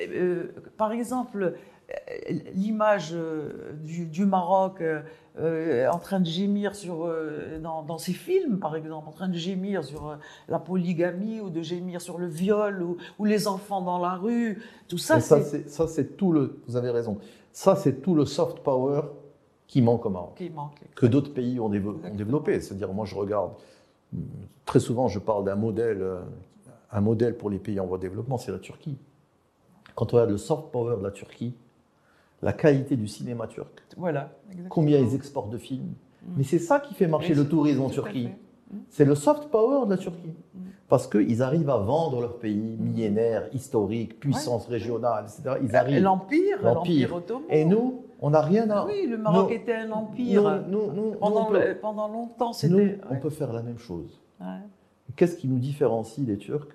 euh, 0.00 0.52
par 0.76 0.92
exemple, 0.92 1.54
euh, 1.90 2.32
l'image 2.54 3.10
euh, 3.12 3.72
du, 3.82 4.06
du 4.06 4.24
Maroc 4.24 4.80
euh, 5.36 5.88
en 5.90 5.98
train 5.98 6.20
de 6.20 6.26
gémir 6.26 6.76
sur 6.76 7.04
euh, 7.04 7.58
dans, 7.60 7.82
dans 7.82 7.98
ses 7.98 8.12
films, 8.12 8.58
par 8.60 8.76
exemple, 8.76 9.08
en 9.08 9.12
train 9.12 9.28
de 9.28 9.34
gémir 9.36 9.82
sur 9.82 10.10
euh, 10.10 10.14
la 10.48 10.60
polygamie 10.60 11.40
ou 11.40 11.50
de 11.50 11.60
gémir 11.60 12.00
sur 12.00 12.18
le 12.18 12.28
viol 12.28 12.82
ou, 12.82 12.96
ou 13.18 13.24
les 13.24 13.48
enfants 13.48 13.82
dans 13.82 13.98
la 13.98 14.14
rue, 14.14 14.62
tout 14.86 14.96
ça, 14.98 15.16
Et 15.16 15.20
ça, 15.20 15.40
c'est 15.42 15.62
c'est 15.64 15.68
ça, 15.68 15.88
c'est 15.88 16.16
tout 16.16 16.30
le. 16.30 16.60
Vous 16.68 16.76
avez 16.76 16.90
raison. 16.90 17.18
Ça, 17.52 17.74
c'est 17.76 18.00
tout 18.00 18.14
le 18.14 18.24
soft 18.26 18.60
power 18.60 19.02
qui 19.74 19.82
manque 19.82 20.06
au 20.06 20.10
Maroc. 20.10 20.34
qui 20.36 20.50
manque. 20.50 20.78
que 20.94 21.04
d'autres 21.04 21.34
pays 21.34 21.58
ont, 21.58 21.68
développé. 21.68 22.60
C'est-à-dire, 22.60 22.92
moi, 22.92 23.06
je 23.06 23.16
regarde, 23.16 23.54
hum, 24.14 24.22
très 24.64 24.78
souvent, 24.78 25.08
je 25.08 25.18
parle 25.18 25.44
d'un 25.44 25.56
modèle, 25.56 26.00
euh, 26.00 26.20
un 26.92 27.00
modèle 27.00 27.36
pour 27.36 27.50
les 27.50 27.58
pays 27.58 27.80
en 27.80 27.86
voie 27.86 27.96
de 27.98 28.02
développement, 28.02 28.38
c'est 28.38 28.52
la 28.52 28.60
Turquie. 28.60 28.96
Quand 29.96 30.12
on 30.12 30.16
regarde 30.16 30.30
le 30.30 30.38
soft 30.38 30.70
power 30.70 30.96
de 30.96 31.02
la 31.02 31.10
Turquie, 31.10 31.54
la 32.40 32.52
qualité 32.52 32.94
du 32.94 33.08
cinéma 33.08 33.48
turc, 33.48 33.82
Voilà. 33.96 34.30
exactement. 34.46 34.68
combien 34.68 35.00
ils 35.00 35.12
exportent 35.16 35.50
de 35.50 35.58
films. 35.58 35.94
Mm. 36.22 36.34
Mais 36.36 36.44
c'est 36.44 36.60
ça 36.60 36.78
qui 36.78 36.94
fait 36.94 37.08
marcher 37.08 37.34
le 37.34 37.48
tourisme 37.48 37.82
en 37.82 37.90
Turquie. 37.90 38.28
Mm. 38.70 38.76
C'est 38.90 39.04
le 39.04 39.16
soft 39.16 39.48
power 39.48 39.86
de 39.86 39.90
la 39.90 39.98
Turquie. 39.98 40.34
Mm. 40.54 40.60
Parce 40.88 41.08
qu'ils 41.08 41.42
arrivent 41.42 41.70
à 41.70 41.78
vendre 41.78 42.20
leur 42.20 42.38
pays 42.38 42.76
millénaire, 42.78 43.48
historique, 43.52 44.20
puissance 44.20 44.68
régionale, 44.68 45.24
etc. 45.24 45.56
Ils 45.64 45.72
Et 45.72 45.74
arrivent. 45.74 46.02
L'Empire. 46.04 46.62
l'Empire 46.62 47.12
ottoman. 47.16 47.42
Et 47.50 47.64
nous, 47.64 48.03
on 48.26 48.30
n'a 48.30 48.40
rien 48.40 48.70
à. 48.70 48.86
Oui, 48.86 49.06
le 49.06 49.18
Maroc 49.18 49.50
était 49.52 49.74
un 49.74 49.90
empire. 49.92 50.42
pendant, 51.20 51.42
on 51.42 51.50
peut- 51.50 51.58
le- 51.68 51.74
pendant 51.78 52.08
longtemps, 52.08 52.52
c'était. 52.54 52.98
on 53.10 53.16
peut 53.16 53.28
faire 53.30 53.52
la 53.52 53.62
même 53.62 53.78
chose. 53.78 54.18
Ouais. 54.40 54.46
Qu'est-ce 55.16 55.36
qui 55.36 55.46
nous 55.46 55.58
différencie 55.58 56.24
des 56.26 56.38
Turcs? 56.38 56.68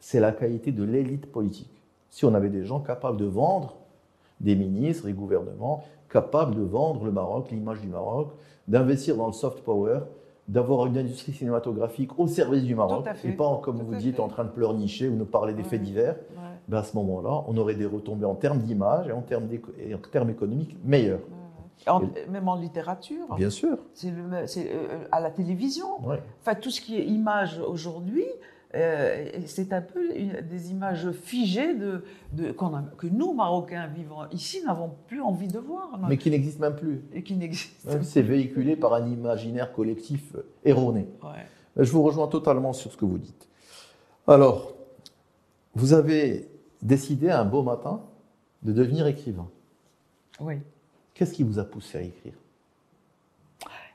C'est 0.00 0.18
la 0.20 0.32
qualité 0.32 0.72
de 0.72 0.82
l'élite 0.82 1.26
politique. 1.30 1.70
Si 2.10 2.24
on 2.24 2.34
avait 2.34 2.48
des 2.48 2.64
gens 2.64 2.80
capables 2.80 3.16
de 3.18 3.24
vendre, 3.24 3.76
des 4.40 4.56
ministres, 4.56 5.06
des 5.06 5.12
gouvernements, 5.12 5.84
capables 6.10 6.54
de 6.56 6.62
vendre 6.62 7.04
le 7.04 7.12
Maroc, 7.12 7.50
l'image 7.52 7.80
du 7.80 7.88
Maroc, 7.88 8.32
d'investir 8.68 9.16
dans 9.16 9.26
le 9.28 9.32
soft 9.32 9.60
power, 9.60 10.00
d'avoir 10.48 10.86
une 10.86 10.98
industrie 10.98 11.32
cinématographique 11.32 12.18
au 12.18 12.26
service 12.26 12.64
du 12.64 12.74
Maroc, 12.74 13.06
et 13.24 13.32
pas, 13.32 13.60
comme 13.62 13.78
Tout 13.78 13.86
vous 13.86 13.94
dites, 13.96 14.16
fait. 14.16 14.22
en 14.22 14.28
train 14.28 14.44
de 14.44 14.50
pleurnicher 14.50 15.08
ou 15.08 15.14
nous 15.16 15.24
parler 15.24 15.54
des 15.54 15.62
Ouais. 15.62 15.68
faits 15.68 15.82
divers, 15.82 16.14
Ouais, 16.14 16.42
ben 16.68 16.78
à 16.78 16.82
ce 16.82 16.96
moment-là, 16.96 17.44
on 17.46 17.56
aurait 17.56 17.74
des 17.74 17.86
retombées 17.86 18.26
en 18.26 18.34
termes 18.34 18.58
d'image 18.60 19.08
et 19.08 19.12
en 19.12 19.22
termes, 19.22 19.46
d'éco- 19.46 19.72
et 19.78 19.94
en 19.94 19.98
termes 19.98 20.30
économiques 20.30 20.76
meilleurs. 20.84 21.20
En- 21.86 22.00
même 22.30 22.48
en 22.48 22.56
littérature, 22.56 23.34
Bien 23.36 23.50
sûr. 23.50 23.76
c'est 23.94 24.08
euh, 24.10 25.04
à 25.12 25.20
la 25.20 25.30
télévision. 25.30 26.04
Ouais. 26.04 26.20
Enfin, 26.40 26.54
tout 26.54 26.70
ce 26.70 26.80
qui 26.80 26.96
est 26.98 27.04
image 27.04 27.60
aujourd'hui, 27.60 28.24
euh, 28.74 29.28
c'est 29.46 29.72
un 29.72 29.82
peu 29.82 30.08
des 30.42 30.70
images 30.72 31.10
figées 31.12 31.74
de, 31.74 32.02
de, 32.32 32.50
qu'on 32.50 32.74
a- 32.74 32.82
que 32.96 33.06
nous, 33.06 33.32
Marocains 33.34 33.86
vivant 33.86 34.22
ici, 34.32 34.62
n'avons 34.66 34.90
plus 35.06 35.20
envie 35.20 35.48
de 35.48 35.58
voir 35.58 36.00
Mais 36.08 36.16
qui 36.16 36.30
n'existe 36.30 36.58
même 36.58 36.74
plus. 36.74 37.02
et 37.12 37.22
qui 37.22 37.34
n'existent 37.36 37.90
c'est 38.02 38.22
véhiculé 38.22 38.74
par 38.74 38.94
un 38.94 39.06
imaginaire 39.06 39.72
collectif 39.72 40.34
erroné. 40.64 41.06
Ouais. 41.22 41.44
Je 41.84 41.92
vous 41.92 42.02
rejoins 42.02 42.26
totalement 42.26 42.72
sur 42.72 42.90
ce 42.90 42.96
que 42.96 43.04
vous 43.04 43.18
dites. 43.18 43.48
Alors, 44.26 44.72
vous 45.74 45.92
avez 45.92 46.48
décidé 46.82 47.30
un 47.30 47.44
beau 47.44 47.62
matin 47.62 48.02
de 48.62 48.72
devenir 48.72 49.06
écrivain. 49.06 49.48
Oui. 50.40 50.60
Qu'est-ce 51.14 51.32
qui 51.32 51.42
vous 51.42 51.58
a 51.58 51.64
poussé 51.64 51.98
à 51.98 52.02
écrire? 52.02 52.34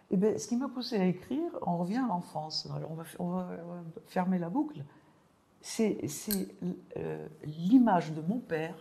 Eh 0.09 0.17
bien, 0.17 0.37
ce 0.37 0.47
qui 0.47 0.57
m'a 0.57 0.67
poussé 0.67 0.97
à 0.97 1.05
écrire, 1.05 1.51
on 1.61 1.77
revient 1.77 1.97
à 1.97 2.07
l'enfance. 2.07 2.67
On 2.89 2.95
va, 2.95 3.03
on 3.19 3.29
va- 3.29 3.49
fermer 4.07 4.39
la 4.39 4.49
boucle. 4.49 4.83
C'est 5.61 5.97
euh, 6.97 7.27
l'image 7.45 8.11
de 8.13 8.21
mon 8.21 8.39
père, 8.39 8.75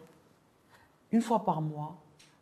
une 1.12 1.20
fois 1.20 1.44
par 1.44 1.60
mois, 1.60 1.96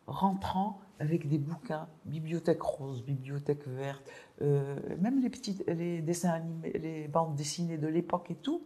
rentrant 0.07 0.79
avec 0.99 1.27
des 1.29 1.37
bouquins, 1.37 1.87
bibliothèque 2.05 2.61
rose, 2.61 3.03
bibliothèque 3.03 3.67
verte, 3.67 4.09
euh, 4.41 4.75
même 4.99 5.21
les 5.21 5.29
petits, 5.29 5.57
les 5.67 6.01
dessins 6.01 6.31
animés, 6.31 6.71
les 6.71 7.07
bandes 7.07 7.35
dessinées 7.35 7.77
de 7.77 7.87
l'époque 7.87 8.31
et 8.31 8.35
tout. 8.35 8.61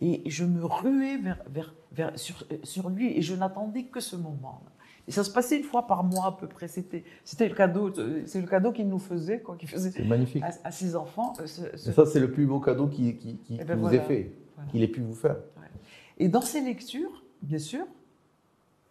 Et 0.00 0.22
je 0.30 0.44
me 0.44 0.64
ruais 0.64 1.18
vers, 1.18 1.42
vers, 1.50 1.74
vers- 1.92 2.18
sur, 2.18 2.44
sur 2.62 2.88
lui 2.88 3.16
et 3.18 3.22
je 3.22 3.34
n'attendais 3.34 3.84
que 3.84 4.00
ce 4.00 4.16
moment. 4.16 4.62
Et 5.08 5.12
ça 5.12 5.24
se 5.24 5.30
passait 5.30 5.58
une 5.58 5.64
fois 5.64 5.86
par 5.86 6.04
mois 6.04 6.26
à 6.26 6.32
peu 6.32 6.46
près. 6.46 6.68
C'était, 6.68 7.04
c'était 7.24 7.48
le 7.48 7.54
cadeau, 7.54 7.92
c'est 8.26 8.40
le 8.40 8.46
cadeau 8.46 8.72
qu'il 8.72 8.88
nous 8.88 8.98
faisait, 8.98 9.40
quoi, 9.40 9.56
qu'il 9.56 9.68
faisait 9.68 10.02
magnifique. 10.04 10.42
à, 10.42 10.50
à 10.64 10.70
ses 10.70 10.94
enfants. 10.96 11.32
euh, 11.40 11.46
ce- 11.46 11.76
ce- 11.76 11.90
Et 11.90 11.92
ça, 11.92 12.06
c'est 12.06 12.20
le 12.20 12.30
plus 12.30 12.46
beau 12.46 12.60
cadeau 12.60 12.86
qui, 12.86 13.16
qui, 13.16 13.36
qui- 13.38 13.58
Eh 13.60 13.64
ben 13.64 13.74
vous 13.74 13.82
voilà. 13.82 13.96
ait 13.96 14.06
fait, 14.06 14.32
Voilà. 14.56 14.70
qu'il 14.70 14.82
ait 14.82 14.88
pu 14.88 15.00
vous 15.00 15.14
faire. 15.14 15.36
Et 16.18 16.28
dans 16.28 16.42
ces 16.42 16.60
lectures, 16.60 17.22
bien 17.42 17.58
sûr, 17.58 17.84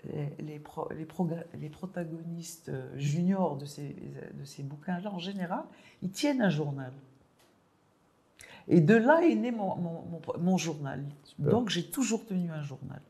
les, 0.04 0.30
les, 0.46 0.60
pro- 0.60 0.90
les 0.98 1.06
proga- 1.06 1.46
les 1.60 1.70
protagonistes 1.70 2.70
euh, 2.70 2.88
juniors 2.98 3.58
de 3.58 3.66
ces, 3.66 3.96
de 4.40 4.44
ces 4.46 4.64
bouquins-là, 4.64 5.12
en 5.12 5.20
général, 5.20 5.64
ils 6.02 6.10
tiennent 6.12 6.42
un 6.42 6.50
journal. 6.50 6.92
Et 8.70 8.82
de 8.82 8.96
là 8.96 9.22
est 9.24 9.36
né 9.36 9.52
mon, 9.52 9.76
mon- 9.76 10.04
mon- 10.12 10.22
mon 10.40 10.58
journal. 10.58 11.04
Super. 11.24 11.52
Donc 11.52 11.70
j'ai 11.70 11.84
toujours 11.84 12.26
tenu 12.26 12.50
un 12.52 12.62
journal. 12.62 13.02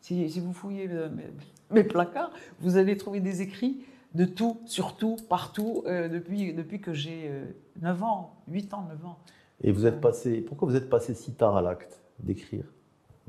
Si, 0.00 0.30
si 0.30 0.40
vous 0.40 0.52
fouillez 0.52 0.88
euh, 0.90 1.08
mes, 1.10 1.24
mes 1.72 1.84
placards, 1.84 2.30
vous 2.60 2.76
allez 2.76 2.96
trouver 2.96 3.20
des 3.20 3.42
écrits 3.42 3.84
de 4.14 4.24
tout, 4.24 4.60
surtout, 4.64 5.16
partout, 5.28 5.82
euh, 5.86 6.08
depuis, 6.08 6.54
depuis 6.54 6.80
que 6.80 6.92
j'ai 6.94 7.26
euh, 7.28 7.44
9 7.82 8.02
ans, 8.04 8.36
8 8.48 8.72
ans, 8.74 8.86
9 8.88 9.04
ans. 9.06 9.18
Et 9.62 9.72
vous 9.72 9.86
êtes 9.86 10.00
passé. 10.00 10.40
Pourquoi 10.40 10.68
vous 10.68 10.76
êtes 10.76 10.88
passé 10.88 11.14
si 11.14 11.32
tard 11.34 11.56
à 11.56 11.62
l'acte 11.62 12.00
d'écrire? 12.20 12.64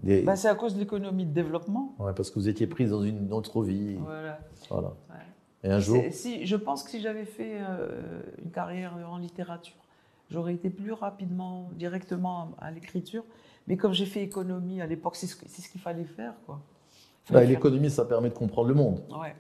Des- 0.04 0.22
Bah, 0.22 0.36
c'est 0.36 0.48
à 0.48 0.56
cause 0.56 0.76
de 0.76 0.80
l'économie 0.80 1.26
de 1.26 1.34
développement. 1.34 1.96
Ouais, 2.00 2.14
parce 2.14 2.30
que 2.30 2.36
vous 2.36 2.48
étiez 2.48 2.68
prise 2.68 2.92
dans 2.92 3.02
une 3.04 3.34
autre 3.34 3.64
vie. 3.64 3.96
Voilà. 4.00 4.40
Voilà. 4.70 4.88
Ouais. 5.10 5.16
Et 5.64 5.72
un 5.72 5.80
jour? 5.80 6.02
Si, 6.12 6.46
je 6.46 6.56
pense 6.56 6.84
que 6.84 6.92
si 6.92 7.02
j'avais 7.02 7.26
fait 7.26 7.58
euh, 7.60 8.22
une 8.44 8.52
carrière 8.52 8.94
en 9.12 9.18
littérature, 9.18 9.76
j'aurais 10.30 10.54
été 10.54 10.70
plus 10.70 10.92
rapidement, 10.94 11.70
directement 11.76 12.52
à, 12.60 12.72
l'écriture. 12.72 13.24
Mais 13.68 13.78
comme 13.78 13.94
j'ai 13.94 14.06
fait 14.06 14.24
économie 14.24 14.82
à 14.82 14.88
l'époque, 14.88 15.16
c'est 15.16 15.28
ce, 15.28 15.36
c'est 15.48 15.70
qu'il 15.72 15.82
fallait 15.82 16.06
faire. 16.06 16.34
Quoi. 16.46 16.60
Bah, 17.32 17.44
L'économie, 17.44 17.90
ça 17.90 18.06
permet 18.06 18.30
de 18.30 18.34
comprendre 18.34 18.68
le 18.68 18.74
monde. 18.74 19.02
Ouais, 19.12 19.36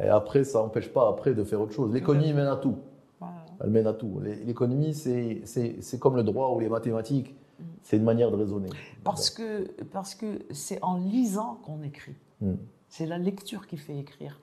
Et 0.00 0.08
après, 0.08 0.44
ça 0.44 0.58
n'empêche 0.60 0.92
pas 0.92 1.08
après 1.08 1.34
de 1.34 1.44
faire 1.44 1.60
autre 1.60 1.72
chose. 1.72 1.92
L'économie 1.92 2.32
mène 2.32 2.46
à 2.46 2.56
tout. 2.56 2.78
voilà. 3.20 3.34
Elle 3.62 3.70
mène 3.70 3.86
à 3.86 3.92
tout. 3.92 4.20
L'é- 4.20 4.44
L'économie, 4.44 4.92
c'est- 4.94 5.42
c'est 5.44 5.80
c'est 5.80 5.98
comme 6.00 6.16
le 6.16 6.24
droit 6.24 6.48
ou 6.50 6.58
les 6.58 6.68
mathématiques. 6.68 7.34
Mm. 7.60 7.64
C'est 7.84 7.96
une 7.96 8.02
manière 8.02 8.30
de 8.32 8.36
raisonner. 8.36 8.70
Parce 9.04 9.30
que 9.30 9.70
parce 9.92 10.16
que 10.16 10.40
c'est 10.50 10.82
en 10.82 10.96
lisant 10.96 11.60
qu'on 11.64 11.82
écrit. 11.82 12.16
Mm. 12.40 12.54
C'est 12.88 13.06
la 13.06 13.18
lecture 13.18 13.68
qui 13.68 13.76
fait 13.76 13.96
écrire. 13.96 14.40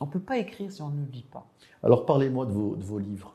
On 0.00 0.06
ne 0.06 0.10
peut 0.10 0.20
pas 0.20 0.36
écrire 0.38 0.70
si 0.70 0.82
on 0.82 0.90
ne 0.90 1.04
lit 1.06 1.26
pas. 1.30 1.46
Alors, 1.82 2.04
parlez-moi 2.06 2.44
de 2.46 2.52
vos, 2.52 2.76
de 2.76 2.84
vos 2.84 2.98
livres. 2.98 3.34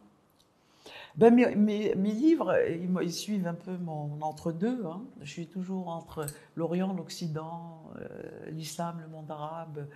Ben, 1.17 1.33
mes, 1.33 1.55
mes- 1.55 1.95
mes 1.95 2.11
livres, 2.11 2.53
ils, 3.01 3.11
suivent 3.13 3.47
un 3.47 3.53
peu 3.53 3.77
mon 3.77 4.21
entre-deux. 4.21 4.85
hein. 4.85 5.01
Je 5.21 5.29
suis 5.31 5.47
toujours 5.47 5.87
entre 5.87 6.25
l'Orient, 6.55 6.93
l'Occident, 6.93 7.83
euh, 7.97 8.49
l'islam, 8.51 8.99
le 9.01 9.07
monde 9.07 9.31
arabe, 9.31 9.87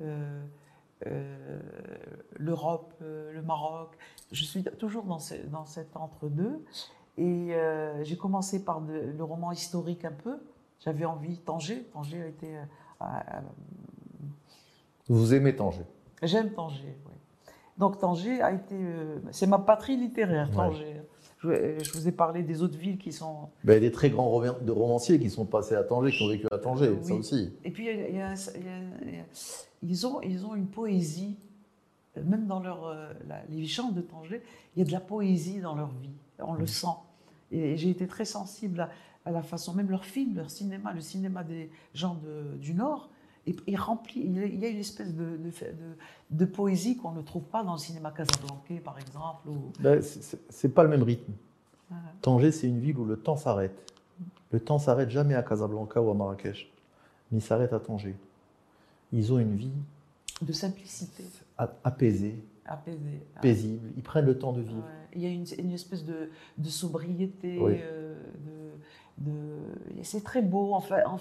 euh, 0.00 0.42
euh, 1.06 1.60
l'Europe, 2.38 2.94
le 3.00 3.42
Maroc. 3.42 3.90
Je 4.30 4.44
suis 4.44 4.64
toujours 4.64 5.04
dans, 5.04 5.18
ce- 5.18 5.46
dans 5.50 5.66
cet 5.66 5.94
entre-deux. 5.96 6.64
Et 7.18 7.54
j'ai 8.02 8.16
commencé 8.16 8.64
par 8.64 8.80
de- 8.80 9.12
le 9.16 9.24
roman 9.24 9.52
historique 9.52 10.06
un 10.06 10.12
peu. 10.12 10.38
J'avais 10.80 11.04
envie, 11.04 11.36
Tanger. 11.38 11.82
Tanger 11.92 12.22
a 12.22 12.26
été. 12.28 12.56
Vous 15.08 15.34
aimez 15.34 15.54
Tanger? 15.54 15.84
J'aime 16.22 16.52
Tanger, 16.54 16.96
oui. 17.06 17.11
Donc 17.78 17.98
Tanger 17.98 18.40
a 18.42 18.52
été, 18.52 18.74
euh, 18.74 19.18
c'est 19.30 19.46
ma 19.46 19.58
patrie 19.58 19.96
littéraire, 19.96 20.48
Ouais. 20.50 20.54
Tanger. 20.56 20.96
Je, 21.38 21.48
euh, 21.48 21.78
je 21.82 21.92
vous 21.92 22.06
ai 22.06 22.12
parlé 22.12 22.42
des 22.42 22.62
autres 22.62 22.78
villes 22.78 22.98
qui 22.98 23.12
sont. 23.12 23.48
Ben, 23.64 23.80
des 23.80 23.90
très 23.90 24.10
grands 24.10 24.28
roman- 24.28 24.58
de 24.60 24.70
romanciers 24.70 25.18
qui 25.18 25.30
sont 25.30 25.44
passés 25.46 25.74
à 25.74 25.82
Tanger, 25.82 26.12
qui 26.12 26.22
ont 26.22 26.28
vécu 26.28 26.46
à 26.50 26.58
Tanger, 26.58 26.96
ça 27.02 27.14
aussi. 27.14 27.52
Et 27.64 27.70
puis 27.70 27.84
il 27.88 27.96
y 27.96 28.00
a- 28.00 28.08
il 28.08 28.16
y 28.16 28.20
a- 28.20 29.24
ils 29.82 30.06
ont, 30.06 30.20
ils 30.22 30.46
ont 30.46 30.54
une 30.54 30.68
poésie, 30.68 31.36
euh, 32.16 32.22
même 32.24 32.46
dans 32.46 32.60
leur, 32.60 32.94
la- 33.26 33.42
les 33.48 33.66
chants 33.66 33.90
de 33.90 34.00
Tanger, 34.02 34.42
il 34.76 34.80
y 34.80 34.82
a 34.82 34.84
de 34.84 34.92
la 34.92 35.00
poésie 35.00 35.60
dans 35.60 35.74
leur 35.74 35.90
vie, 36.00 36.14
on 36.38 36.54
le 36.54 36.66
sent. 36.66 36.86
Et 37.50 37.76
j'ai 37.76 37.90
été 37.90 38.06
très 38.06 38.24
sensible 38.24 38.80
à, 38.80 38.90
à 39.24 39.30
la 39.32 39.42
façon, 39.42 39.74
même 39.74 39.90
leur 39.90 40.04
film, 40.04 40.36
leur 40.36 40.50
cinéma, 40.50 40.92
le 40.92 41.00
cinéma 41.00 41.42
des 41.42 41.70
gens 41.94 42.14
de- 42.22 42.56
du 42.58 42.74
Nord, 42.74 43.10
est 43.46 43.76
rempli. 43.76 44.20
Il 44.24 44.60
y 44.60 44.64
a- 44.64 44.68
une 44.68 44.78
espèce 44.78 45.14
de, 45.14 45.36
de, 45.36 45.50
de- 45.50 45.96
de 46.30 46.44
poésie 46.44 46.96
qu'on 46.96 47.12
ne 47.12 47.22
trouve 47.22 47.42
pas 47.44 47.64
dans 47.64 47.72
le 47.72 47.78
cinéma 47.78 48.10
casablancais, 48.10 48.80
par 48.84 48.98
exemple. 48.98 49.48
Ou, 49.48 49.72
Ben, 49.80 50.00
c'est- 50.02 50.68
pas 50.68 50.82
le 50.82 50.88
même 50.88 51.02
rythme. 51.02 51.32
Voilà. 51.90 52.04
Tanger, 52.22 52.52
c'est 52.52 52.68
une 52.68 52.78
ville 52.80 52.96
où 52.98 53.04
le 53.04 53.16
temps 53.16 53.36
s'arrête. 53.36 53.92
Le 54.50 54.60
temps 54.60 54.78
s'arrête 54.78 55.10
jamais 55.10 55.34
à 55.34 55.42
Casablanca 55.42 56.00
ou 56.00 56.10
à 56.10 56.14
Marrakech, 56.14 56.70
mais 57.30 57.38
il 57.38 57.42
s'arrête 57.42 57.72
à 57.72 57.80
Tanger. 57.80 58.14
Ils 59.12 59.32
ont 59.32 59.38
une 59.38 59.56
vie 59.56 59.72
de 60.40 60.52
simplicité, 60.52 61.24
apaisée, 61.84 62.42
apaisée. 62.64 63.20
paisible. 63.40 63.88
Ils 63.96 64.02
prennent 64.02 64.26
le 64.26 64.38
temps 64.38 64.52
de 64.52 64.60
vivre. 64.62 64.76
Ouais. 64.78 65.08
Il 65.14 65.22
y 65.22 65.26
a 65.26 65.30
une, 65.30 65.44
une 65.58 65.72
espèce 65.72 66.04
de, 66.04 66.28
sobriété, 66.68 67.58
Oui. 67.60 67.74
euh, 67.82 68.14
et 68.14 68.61
c'est 70.02 70.24
très 70.24 70.42
beau. 70.42 70.72
En 70.72 70.80
fait, 70.80 71.04
en 71.04 71.18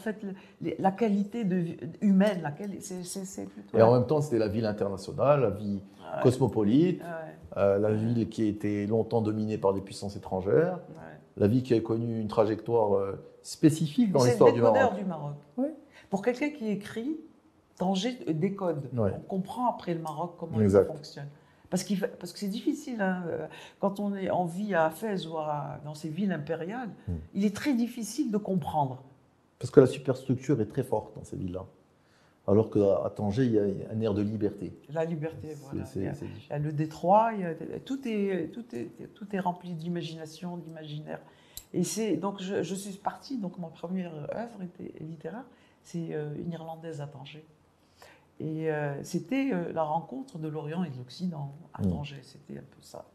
la 0.80 0.91
qualité 0.91 1.43
de, 1.43 1.65
humaine, 2.01 2.41
laquelle 2.41 2.71
c'est, 2.82 3.45
plutôt. 3.45 3.77
Et 3.77 3.82
en 3.82 3.93
même 3.93 4.08
temps, 4.08 4.21
c'était 4.21 4.39
la 4.39 4.47
ville 4.47 4.65
internationale, 4.65 5.41
la 5.41 5.49
vie 5.49 5.82
Ouais. 6.13 6.23
cosmopolite, 6.23 6.99
Ouais, 7.01 7.08
euh, 7.58 7.77
la 7.77 7.93
ville 7.93 8.27
qui 8.27 8.43
a 8.43 8.45
été 8.45 8.86
longtemps 8.86 9.21
dominée 9.21 9.58
par 9.58 9.73
des 9.73 9.80
puissances 9.80 10.17
étrangères, 10.17 10.80
ouais. 10.89 11.19
la 11.38 11.47
ville 11.47 11.63
qui 11.63 11.73
a 11.73 11.80
connu 11.80 12.19
une 12.19 12.27
trajectoire 12.27 12.95
euh, 12.97 13.23
spécifique 13.43 14.12
dans 14.12 14.23
l'histoire 14.25 14.51
du 14.51 14.62
Maroc. 14.62 14.95
du 14.95 15.06
Maroc. 15.06 15.36
Oui. 15.56 15.67
Pour 16.10 16.21
quelqu'un 16.21 16.49
qui 16.49 16.67
écrit, 16.67 17.17
Tanger 17.77 18.19
décode. 18.27 18.89
Ouais. 18.93 19.12
On 19.15 19.21
comprend 19.21 19.67
après 19.67 19.95
le 19.95 20.01
Maroc 20.01 20.36
comment 20.38 20.60
Exact. 20.62 20.86
ça 20.86 20.93
fonctionne. 20.93 21.27
Parce, 21.71 21.84
que 21.86 22.38
c'est 22.39 22.47
difficile. 22.49 23.01
hein, 23.01 23.23
euh, 23.27 23.47
Quand 23.79 23.99
on 24.01 24.13
est 24.13 24.29
en 24.29 24.45
vie 24.45 24.75
à 24.75 24.89
Fès 24.91 25.25
ou 25.25 25.38
à- 25.38 25.79
dans 25.86 25.95
ces 25.95 26.10
villes 26.10 26.34
impériales, 26.34 26.89
Mm. 27.07 27.13
il 27.36 27.45
est 27.45 27.55
très 27.55 27.73
difficile 27.73 28.29
de 28.29 28.38
comprendre. 28.38 29.01
Parce 29.57 29.71
que 29.71 29.79
la 29.79 29.88
superstructure 29.88 30.60
est 30.62 30.65
très 30.65 30.84
forte 30.84 31.15
dans 31.15 31.23
ces 31.23 31.38
villes-là. 31.38 31.65
Alors 32.47 32.69
qu'à 32.71 33.10
Tanger, 33.15 33.45
il 33.45 33.51
y 33.53 33.60
a 33.60 33.63
un 33.93 34.01
air 34.01 34.13
de 34.13 34.21
liberté. 34.21 34.73
La 34.91 35.05
liberté, 35.05 35.55
voilà. 35.63 35.86
c'est- 35.86 35.99
Il 35.99 36.05
y 36.05 36.07
a- 36.10 36.13
c'est 36.13 36.25
il 36.25 36.49
y 36.49 36.53
a 36.53 36.60
le 36.60 36.73
détroit, 36.73 37.31
il 37.36 37.41
y 37.41 37.45
a- 37.45 37.53
tout, 37.86 38.05
est, 38.07 38.51
tout, 38.51 38.65
est, 38.75 38.89
tout 39.13 39.27
est 39.36 39.39
rempli 39.39 39.73
d'imagination, 39.73 40.57
d'imaginaire. 40.57 41.21
Et 41.73 41.84
c'est 41.86 42.17
donc 42.17 42.41
je, 42.41 42.63
je 42.63 42.75
suis 42.75 42.97
partie, 42.97 43.38
donc 43.38 43.57
ma 43.60 43.67
première 43.67 44.12
œuvre 44.36 44.62
était 44.63 44.91
littéraire, 45.01 45.45
c'est 45.84 46.10
euh, 46.12 46.34
une 46.36 46.51
Irlandaise 46.51 46.99
à 46.99 47.07
Tanger. 47.07 47.45
Et 48.41 48.71
euh, 48.71 48.95
c'était 49.04 49.51
euh, 49.54 49.71
la 49.71 49.84
rencontre 49.84 50.39
de 50.39 50.47
l'Orient 50.47 50.84
et 50.84 50.89
de 50.89 50.97
l'Occident 50.97 51.54
à 51.73 51.84
Mm. 51.84 51.89
Tanger, 51.91 52.19
c'était 52.23 52.58
un 52.58 52.63
peu 52.63 52.82
ça. 52.82 53.06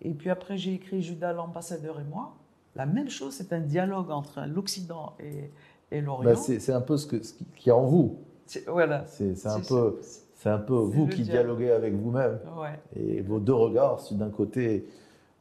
Et 0.00 0.12
puis 0.14 0.30
après 0.30 0.56
j'ai 0.56 0.74
écrit 0.74 1.00
Judas 1.02 1.32
l'ambassadeur 1.32 2.00
et 2.00 2.04
moi. 2.04 2.34
La 2.74 2.84
même 2.86 3.08
chose, 3.08 3.34
c'est 3.34 3.52
un 3.52 3.60
dialogue 3.60 4.10
entre 4.10 4.42
l'Occident 4.46 5.14
et, 5.20 5.50
et 5.90 6.00
l'Orient. 6.00 6.30
Ben, 6.30 6.36
c'est 6.36 6.72
un 6.72 6.80
peu 6.80 6.96
ce 6.96 7.06
que- 7.06 7.22
ce 7.22 7.34
qui- 7.34 7.44
qu'il 7.56 7.68
y 7.68 7.70
a 7.70 7.76
en 7.76 7.86
vous. 7.86 8.18
C'est- 8.46 8.68
voilà. 8.68 9.04
C'est 9.06 9.46
un 9.46 9.60
peu, 9.60 9.98
c'est- 10.02 10.22
c'est 10.34 10.48
un 10.48 10.58
peu 10.58 10.74
vous 10.74 11.06
qui 11.06 11.22
dialogue. 11.22 11.58
dialoguez 11.58 11.70
avec 11.72 11.94
vous-même. 11.94 12.38
Ouais. 12.60 12.78
Et 12.96 13.20
vos 13.20 13.38
deux 13.40 13.54
regards, 13.54 14.00
d'un 14.12 14.30
côté 14.30 14.86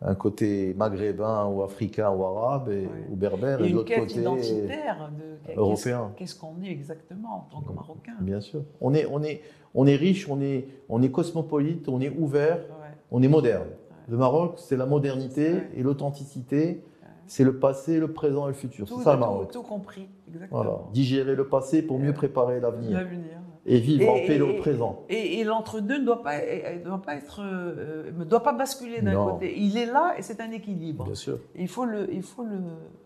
un 0.01 0.13
côté 0.15 0.75
maghrébin 0.77 1.45
ou 1.47 1.63
africain 1.63 2.11
ou 2.11 2.23
arabe 2.23 2.69
et, 2.69 2.81
Ouais. 2.81 2.87
ou 3.11 3.15
berbère, 3.15 3.61
et, 3.61 3.67
Et 3.67 3.69
de 3.71 3.75
l'autre 3.75 3.95
côté 3.95 4.19
identitaire 4.19 5.09
de 5.17 5.59
européen. 5.59 6.11
Qu'est-ce 6.15 6.35
qu'on 6.35 6.61
est 6.63 6.69
exactement 6.69 7.47
en 7.49 7.51
tant 7.51 7.61
que 7.61 7.73
Marocain 7.73 8.13
Bien 8.21 8.39
sûr. 8.39 8.61
On 8.79 8.93
est, 8.93 9.05
on 9.07 9.23
est, 9.23 9.41
on 9.73 9.87
est 9.87 9.95
riche, 9.95 10.29
on 10.29 10.39
est, 10.41 10.67
on 10.89 11.01
est 11.01 11.09
cosmopolite, 11.09 11.89
on 11.89 11.99
est 11.99 12.09
ouvert, 12.15 12.57
Ouais. 12.57 12.95
on 13.11 13.23
est 13.23 13.27
moderne. 13.27 13.67
Le 14.07 14.17
Maroc, 14.17 14.53
c'est 14.57 14.77
la 14.77 14.85
modernité 14.85 15.53
et 15.75 15.81
l'authenticité. 15.83 16.83
C'est 17.29 17.43
le 17.43 17.59
passé, 17.59 17.99
le 17.99 18.13
présent 18.13 18.45
et 18.45 18.49
le 18.49 18.53
futur. 18.53 18.87
C'est 18.87 19.03
ça 19.03 19.13
le 19.15 19.19
Maroc. 19.19 19.51
tout 19.51 19.61
compris, 19.61 20.07
exactement. 20.29 20.63
Voilà. 20.63 20.79
Digérer 20.93 21.35
le 21.35 21.45
passé 21.47 21.81
pour 21.81 21.99
mieux 21.99 22.13
préparer 22.13 22.61
l'avenir. 22.61 22.91
L'avenir. 22.97 23.33
Et 23.69 23.79
vivre 23.79 24.09
en 24.11 24.15
Et- 24.15 24.27
paix 24.27 24.35
et- 24.35 24.39
le 24.39 24.55
présent. 24.57 25.03
Et, 25.09 25.39
et 25.39 25.43
l'entre-deux 25.43 25.99
ne 25.99 26.05
doit 26.05 26.23
pas, 26.23 26.37
ne 26.39 26.83
doit 26.83 27.01
pas 27.01 27.15
être, 27.15 27.41
euh, 27.43 28.11
doit 28.11 28.41
pas 28.41 28.53
basculer 28.53 29.01
d'un 29.01 29.11
côté. 29.33 29.59
Il 29.59 29.77
est 29.77 29.85
là 29.85 30.15
et 30.17 30.21
c'est 30.21 30.39
un 30.39 30.51
équilibre. 30.51 31.03
Bien 31.03 31.15
sûr. 31.15 31.39
Il 31.55 31.67
faut 31.67 31.83
le, 31.85 32.11
il 32.13 32.23
faut 32.23 32.43
le, 32.45 32.59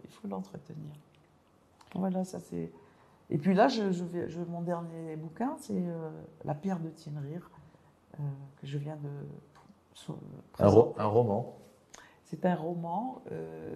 il 0.04 0.10
faut 0.12 0.28
l'entretenir. 0.28 0.94
Voilà, 1.96 2.24
ça 2.24 2.40
c'est. 2.40 2.72
Et 3.32 3.38
puis 3.38 3.54
là, 3.56 3.68
je, 3.70 3.92
je 3.92 4.04
vais, 4.04 4.30
je- 4.30 4.40
mon 4.42 4.62
dernier 4.62 5.16
bouquin, 5.16 5.56
c'est 5.60 5.74
euh, 5.74 6.10
La 6.46 6.54
pierre 6.54 6.80
de 6.80 6.90
Tinrir, 6.90 7.50
euh, 8.20 8.24
que 8.62 8.68
je 8.68 8.78
viens 8.78 8.98
de 8.98 9.10
ro- 10.68 10.94
un 10.98 11.06
roman. 11.08 11.58
C'est 12.26 12.46
un 12.46 12.56
roman 12.56 13.22
euh, 13.32 13.74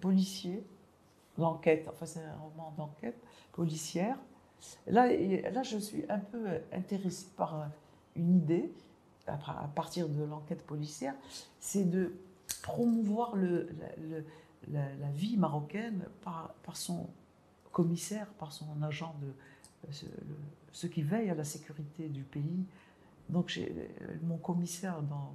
policier, 0.00 0.62
d'enquête, 1.38 1.88
enfin 1.90 2.04
c'est 2.06 2.20
un 2.20 2.36
roman 2.40 2.72
d'enquête 2.76 3.16
policière. 3.52 4.16
Là, 4.86 5.06
là, 5.50 5.62
je 5.62 5.78
suis 5.78 6.04
un 6.08 6.18
peu 6.18 6.46
intéressée 6.72 7.26
par 7.36 7.60
euh, 7.60 7.64
une 8.16 8.36
idée, 8.36 8.72
à, 9.26 9.68
partir 9.74 10.08
de 10.08 10.22
l'enquête 10.24 10.64
policière, 10.66 11.14
c'est 11.60 11.88
de 11.88 12.12
promouvoir 12.62 13.34
la, 13.36 15.10
vie 15.14 15.36
marocaine 15.36 16.04
par, 16.22 16.54
son 16.74 17.08
commissaire, 17.72 18.26
par 18.38 18.52
son 18.52 18.82
agent 18.82 19.14
de 19.20 19.28
euh, 19.88 20.06
ce, 20.72 20.86
qui 20.86 21.02
veillent 21.02 21.30
à 21.30 21.34
la 21.34 21.44
sécurité 21.44 22.08
du 22.08 22.22
pays. 22.22 22.64
Donc, 23.28 23.58
euh, 23.58 23.68
mon 24.22 24.36
commissaire 24.36 25.02
dans, 25.02 25.32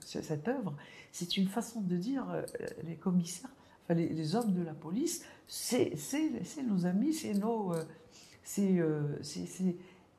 cette 0.00 0.46
œuvre, 0.48 0.74
c'est 1.12 1.36
une 1.36 1.48
façon 1.48 1.80
de 1.80 1.96
dire 1.96 2.28
euh, 2.30 2.42
les 2.84 2.96
commissaires, 2.96 3.50
enfin 3.84 3.94
les, 3.94 4.36
hommes 4.36 4.52
de 4.52 4.62
la 4.62 4.74
police, 4.74 5.24
c'est 5.48 5.96
nos 6.66 6.86
amis, 6.86 7.14
c'est 7.14 7.34
nos. 7.34 7.72
Euh, 8.60 9.02
c'est, 9.22 9.46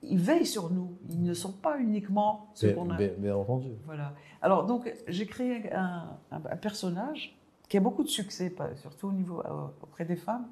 ils 0.04 0.20
veillent 0.20 0.46
sur 0.46 0.70
nous. 0.72 0.94
Ils 1.10 1.24
ne 1.24 1.34
sont 1.34 1.52
pas 1.52 1.80
uniquement 1.80 2.52
Bien, 2.62 2.74
qu'on 2.74 2.90
a. 2.90 2.98
bien- 2.98 3.12
bien 3.18 3.36
entendu. 3.36 3.70
Voilà. 3.86 4.14
Alors, 4.42 4.66
donc, 4.66 4.92
j'ai 5.08 5.26
créé 5.26 5.72
un, 5.74 6.08
un- 6.32 6.42
un 6.52 6.56
personnage 6.58 7.36
qui 7.70 7.78
a 7.78 7.80
beaucoup 7.80 8.04
de 8.04 8.10
succès, 8.10 8.54
surtout 8.76 9.08
au 9.08 9.12
niveau, 9.12 9.40
euh, 9.42 9.66
auprès 9.82 10.06
des 10.06 10.16
femmes. 10.16 10.48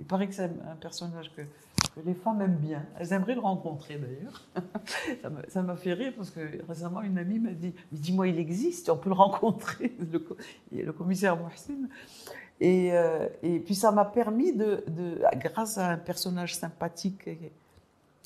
Il 0.00 0.04
paraît 0.04 0.28
que 0.28 0.34
c'est 0.34 0.44
un 0.44 0.76
personnage 0.80 1.32
que, 1.34 1.42
que 1.42 2.00
les 2.06 2.14
femmes 2.14 2.40
aiment 2.40 2.56
bien. 2.56 2.84
Elles 2.98 3.12
aimeraient 3.12 3.34
le 3.34 3.40
rencontrer 3.40 3.98
d'ailleurs. 3.98 4.46
ça 5.48 5.62
m'a 5.62 5.76
fait 5.76 5.92
rire 5.92 6.12
parce 6.16 6.30
que 6.30 6.40
récemment 6.68 7.02
une 7.02 7.18
amie 7.18 7.38
m'a 7.40 7.50
dit 7.52 7.74
Mais 7.90 7.98
dis-moi, 7.98 8.28
il 8.28 8.38
existe, 8.38 8.90
on 8.90 8.96
peut 8.96 9.08
le 9.08 9.16
rencontrer, 9.16 9.96
le, 10.12 10.24
le 10.84 10.92
commissaire 10.92 11.36
Mohsin. 11.36 11.88
Et, 12.60 12.92
euh, 12.92 13.28
et, 13.42 13.60
puis 13.60 13.74
ça 13.74 13.92
m'a 13.92 14.04
permis, 14.04 14.52
de, 14.52 14.84
de, 14.88 15.20
grâce 15.36 15.78
à 15.78 15.90
un 15.90 15.96
personnage 15.96 16.56
sympathique 16.56 17.28
et, 17.28 17.52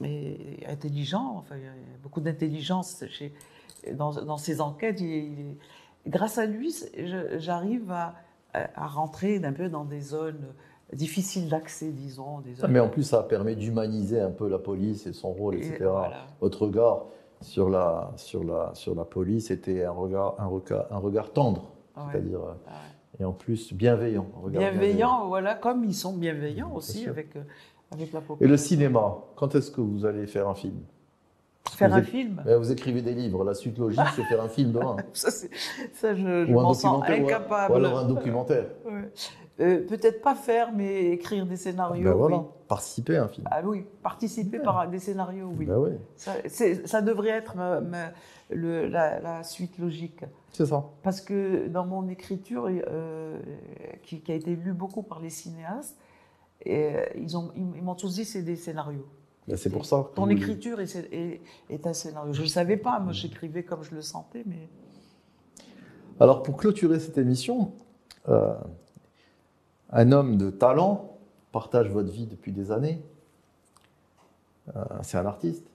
et 0.03 0.67
intelligent, 0.67 1.37
enfin, 1.37 1.57
il 1.57 1.65
y 1.65 1.67
a 1.67 1.73
beaucoup 2.03 2.21
d'intelligence 2.21 3.05
dans, 3.93 4.13
dans, 4.13 4.39
ses 4.39 4.61
enquêtes, 4.61 5.01
il, 5.01 5.57
grâce 6.07 6.39
à 6.39 6.47
lui, 6.47 6.75
j'arrive 7.37 7.91
à, 7.91 8.15
à, 8.55 8.87
rentrer 8.87 9.43
un 9.45 9.53
peu 9.53 9.69
dans 9.69 9.85
des 9.85 10.01
zones 10.01 10.55
difficiles 10.93 11.49
d'accès, 11.49 11.91
disons. 11.91 12.41
Des 12.41 12.55
Mais 12.69 12.81
en 12.81 12.89
plus, 12.89 13.05
ça 13.05 13.23
permet 13.23 13.55
d'humaniser 13.55 14.21
un 14.21 14.31
peu 14.31 14.49
la 14.49 14.59
police 14.59 15.07
et 15.07 15.13
son 15.13 15.33
rôle, 15.33 15.57
etc. 15.57 15.91
Votre 16.41 16.67
regard 16.67 17.05
sur 17.41 17.69
la, 17.69 18.13
sur 18.17 18.45
la, 18.45 18.71
sur 18.75 18.95
la 18.95 19.05
police 19.05 19.51
était 19.51 19.85
un 19.85 19.91
regard, 19.91 20.37
un 20.39 20.47
regard, 20.47 20.87
un 20.91 20.99
regard 20.99 21.33
tendre, 21.33 21.73
c'est-à-dire 22.11 22.41
et 23.23 23.25
en 23.25 23.33
plus 23.33 23.73
bienveillant. 23.73 24.27
Bienveillant, 24.49 25.29
voilà, 25.29 25.55
comme 25.55 25.85
ils 25.85 25.95
sont 25.95 26.17
bienveillants 26.17 26.75
aussi 26.75 27.07
avec, 27.07 27.37
euh, 27.37 27.43
avec 27.93 28.13
la 28.13 28.21
population. 28.21 28.45
Et 28.45 28.49
le 28.49 28.57
cinéma, 28.57 29.19
quand 29.37 29.55
est-ce 29.55 29.71
que 29.71 29.81
vous 29.81 30.05
allez 30.05 30.27
faire 30.27 30.49
un 30.49 30.55
film? 30.55 30.81
Faire 31.71 31.95
un 31.95 32.03
film 32.03 32.43
Vous 32.45 32.73
écrivez 32.73 33.03
des 33.03 33.15
livres, 33.15 33.45
la 33.45 33.55
suite 33.55 33.79
logique, 33.79 34.01
c'est 34.15 34.25
faire 34.25 34.43
un 34.43 34.49
film 34.49 34.73
demain. 34.73 34.97
ça, 35.13 35.31
ça, 35.31 36.15
je, 36.15 36.47
je 36.47 36.53
m'en 36.53 36.75
sens 36.75 37.03
incapable. 37.07 37.73
Ou 37.73 37.77
alors 37.77 37.99
un 37.99 38.05
documentaire. 38.05 38.67
Euh, 39.61 39.87
peut-être 39.87 40.23
pas 40.23 40.35
faire, 40.35 40.73
mais 40.73 41.11
écrire 41.11 41.45
des 41.45 41.57
scénarios. 41.57 42.05
Ben 42.05 42.15
voilà, 42.15 42.43
participer 42.69 43.17
à 43.17 43.25
un 43.25 43.29
film. 43.29 43.47
Ah 43.51 43.61
oui, 43.63 43.85
participer 44.03 44.59
par 44.59 44.89
des 44.89 44.99
scénarios, 44.99 45.53
oui. 45.57 45.67
Ben. 45.67 45.99
Ça, 46.17 46.33
ça, 46.87 47.03
devrait 47.03 47.29
être 47.29 47.55
le, 48.51 48.89
la, 48.89 49.43
suite 49.45 49.79
logique. 49.79 50.25
C'est 50.53 50.67
ça. 50.67 50.85
Parce 51.03 51.21
que 51.21 51.69
dans 51.69 51.85
mon 51.85 52.09
écriture, 52.09 52.67
euh, 52.69 53.39
qui, 54.03 54.23
a 54.29 54.35
été 54.35 54.57
lue 54.57 54.73
beaucoup 54.73 55.03
par 55.03 55.21
les 55.21 55.31
cinéastes, 55.31 55.99
et, 56.65 56.95
euh, 56.95 57.05
ils 57.17 57.83
m'ont 57.83 57.95
ils, 57.95 58.01
tous 58.01 58.15
dit 58.15 58.25
c'est 58.25 58.43
des 58.43 58.57
scénarios. 58.57 59.07
Ben 59.49 59.57
c'est 59.57 59.71
pour 59.71 59.85
ça. 59.85 60.09
Ton 60.15 60.29
écriture 60.29 60.81
est, 60.81 60.95
est, 61.13 61.41
est, 61.69 61.87
un 61.87 61.93
scénario. 61.93 62.33
Je 62.33 62.39
ne 62.39 62.45
le 62.45 62.51
savais 62.51 62.77
pas, 62.77 63.01
moi 63.01 63.13
j'écrivais 63.13 63.65
comme 63.65 63.83
je 63.83 63.95
le 63.95 64.03
sentais, 64.03 64.45
mais. 64.47 64.69
Alors 66.21 66.43
pour 66.43 66.57
clôturer 66.57 67.01
cette 67.01 67.19
émission, 67.19 67.73
euh, 68.29 68.55
un 69.91 70.13
homme 70.13 70.37
de 70.37 70.51
talent 70.51 71.19
partage 71.51 71.91
votre 71.91 72.11
vie 72.11 72.27
depuis 72.27 72.53
des 72.53 72.71
années. 72.71 73.03
Euh, 74.77 74.85
c'est 75.03 75.19
un 75.19 75.27
artiste. 75.27 75.67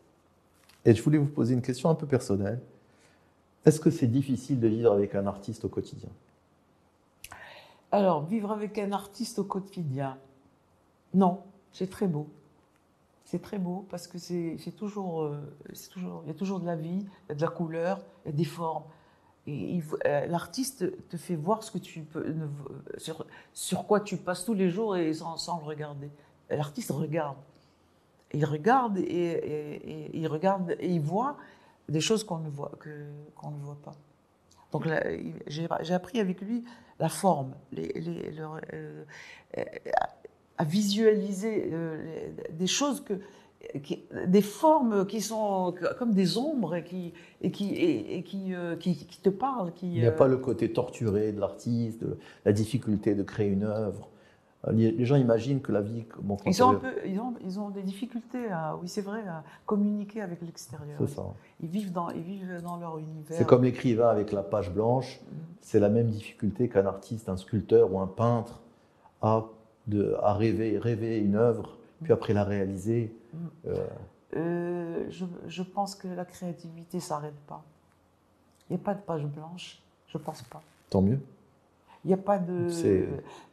Et 0.86 0.95
je 0.95 1.03
voulais 1.03 1.17
vous 1.17 1.27
poser 1.27 1.53
une 1.53 1.62
question 1.62 1.89
un 1.89 1.95
peu 1.95 2.08
personnelle. 2.08 2.62
Est-ce 3.65 3.82
que 3.82 3.89
c'est 3.89 4.08
difficile 4.08 4.62
de 4.62 4.67
vivre 4.67 4.93
avec 4.93 5.13
un 5.15 5.27
artiste 5.27 5.65
au 5.65 5.69
quotidien? 5.69 6.10
Alors, 7.91 8.25
vivre 8.25 8.51
avec 8.51 8.77
un 8.77 8.91
artiste 8.91 9.39
au 9.39 9.43
quotidien, 9.43 10.17
non, 11.13 11.41
c'est 11.71 11.89
très 11.89 12.08
beau. 12.08 12.27
C'est 13.27 13.41
très 13.41 13.57
beau 13.57 13.85
parce 13.89 14.07
que 14.07 14.17
c'est 14.17 14.57
toujours, 14.77 15.23
euh, 15.23 15.37
il 16.23 16.27
y 16.27 16.29
a 16.29 16.33
toujours 16.33 16.61
de 16.61 16.65
la 16.65 16.77
vie, 16.77 17.05
il 17.05 17.29
y 17.29 17.31
a 17.33 17.35
de 17.35 17.41
la 17.41 17.49
couleur, 17.49 17.99
il 18.23 18.31
y 18.31 18.33
a 18.33 18.37
des 18.37 18.45
formes. 18.45 18.85
Euh, 19.49 20.25
l'artiste 20.27 21.09
te 21.09 21.17
fait 21.17 21.35
voir 21.35 21.61
ce 21.61 21.71
que 21.71 21.77
tu 21.77 22.03
peux, 22.03 22.33
sur, 22.97 23.25
sur, 23.53 23.85
quoi 23.85 23.99
tu 23.99 24.15
passes 24.15 24.45
tous 24.45 24.53
les 24.53 24.69
jours 24.69 24.95
et 24.95 25.13
sans, 25.13 25.59
le 25.59 25.65
regarder. 25.65 26.09
L'artiste 26.49 26.91
regarde. 26.91 27.35
Il 28.31 28.45
regarde 28.45 28.97
et, 28.97 30.09
il 30.13 30.27
regarde 30.29 30.77
et 30.79 30.89
il 30.89 31.01
voit 31.01 31.35
des 31.89 31.99
choses 31.99 32.23
qu'on 32.23 32.37
ne 32.37 32.49
voit 32.49 32.71
que 32.79 33.07
qu'on 33.35 33.51
ne 33.51 33.59
voit 33.59 33.77
pas. 33.83 33.95
Donc 34.71 34.87
j'ai 35.47 35.93
appris 35.93 36.21
avec 36.21 36.39
lui 36.39 36.63
la 36.99 37.09
forme, 37.09 37.53
les, 37.73 37.91
euh, 38.73 39.05
à 40.58 40.63
visualiser 40.63 41.70
euh, 41.72 42.30
des 42.52 42.67
choses 42.67 43.02
que 43.02 43.13
des 44.28 44.41
formes 44.41 45.06
qui 45.08 45.22
sont 45.22 45.74
comme 45.98 46.13
des 46.13 46.38
ombres 46.38 46.76
et 46.76 46.84
qui, 46.84 47.13
et 47.41 47.52
qui, 47.52 47.74
et, 47.74 48.24
qui, 48.24 48.54
euh, 48.54 48.76
qui, 48.76 48.96
qui, 48.96 49.20
te 49.20 49.30
parlent. 49.30 49.74
Qui, 49.74 49.88
Il 49.88 50.02
n'y 50.02 50.06
a 50.06 50.12
pas 50.12 50.28
le 50.28 50.38
côté 50.38 50.72
torturé 50.72 51.32
de 51.32 51.39
l'artiste, 51.39 52.06
la 52.46 52.54
difficulté 52.54 53.15
de 53.15 53.24
créer 53.24 53.50
une 53.50 53.63
œuvre. 53.63 54.10
Euh, 54.67 54.72
les 54.72 55.06
gens 55.06 55.15
imaginent 55.15 55.62
que 55.62 55.72
la 55.72 55.82
vie. 55.82 56.06
Bon, 56.22 56.38
ils, 56.46 56.63
ont 56.63 56.70
un 56.70 56.76
peu, 56.76 56.93
ils, 57.06 57.20
ont, 57.20 57.34
ils, 57.43 57.60
ont 57.60 57.70
des 57.70 57.84
difficultés, 57.84 58.50
à, 58.52 58.78
oui, 58.82 58.88
c'est 58.88 59.02
vrai, 59.02 59.22
à 59.28 59.43
communiquer 59.65 60.22
avec 60.22 60.41
l'extérieur. 60.41 61.00
Ils 61.62 61.70
vivent, 61.70 61.91
dans, 61.91 62.10
ils 62.12 62.22
vivent 62.22 62.62
dans 62.63 62.78
leur 62.78 62.98
univers. 62.98 63.38
C'est 63.38 63.46
comme 63.46 63.63
l'écrivain 63.63 64.10
avec 64.10 64.32
la 64.32 64.43
page 64.43 64.72
blanche. 64.72 65.20
Mm. 65.20 65.36
C'est 65.62 65.80
la 65.80 65.89
même 65.89 66.08
difficulté 66.08 66.70
qu'un 66.70 66.86
artiste, 66.86 67.28
un 67.28 67.38
sculpteur 67.38 67.91
ou 67.91 68.00
un 68.00 68.08
peintre 68.08 68.62
a 69.22 69.46
de, 69.88 70.15
à 70.21 70.34
rêver, 70.34 70.78
rêver 70.78 71.17
une 71.17 71.36
œuvre, 71.36 71.78
puis 72.04 72.13
après 72.13 72.34
la 72.34 72.43
réaliser. 72.43 73.15
Euh, 73.65 73.88
euh, 74.36 75.06
je, 75.10 75.26
je, 75.47 75.63
pense 75.63 75.95
que 75.95 76.08
la 76.08 76.26
créativité 76.26 76.97
ne 76.97 77.02
s'arrête 77.02 77.39
pas. 77.47 77.63
Il 78.69 78.76
n'y 78.76 78.82
a 78.82 78.84
pas 78.84 78.93
de 78.93 79.02
page 79.02 79.26
blanche, 79.26 79.82
je 80.08 80.17
ne 80.17 80.23
pense 80.23 80.41
pas. 80.43 80.62
Tant 80.89 81.02
mieux. 81.02 81.19
Il 82.04 82.10
n'y 82.10 82.13
a 82.13 82.17
pas 82.17 82.38
de. 82.38 82.69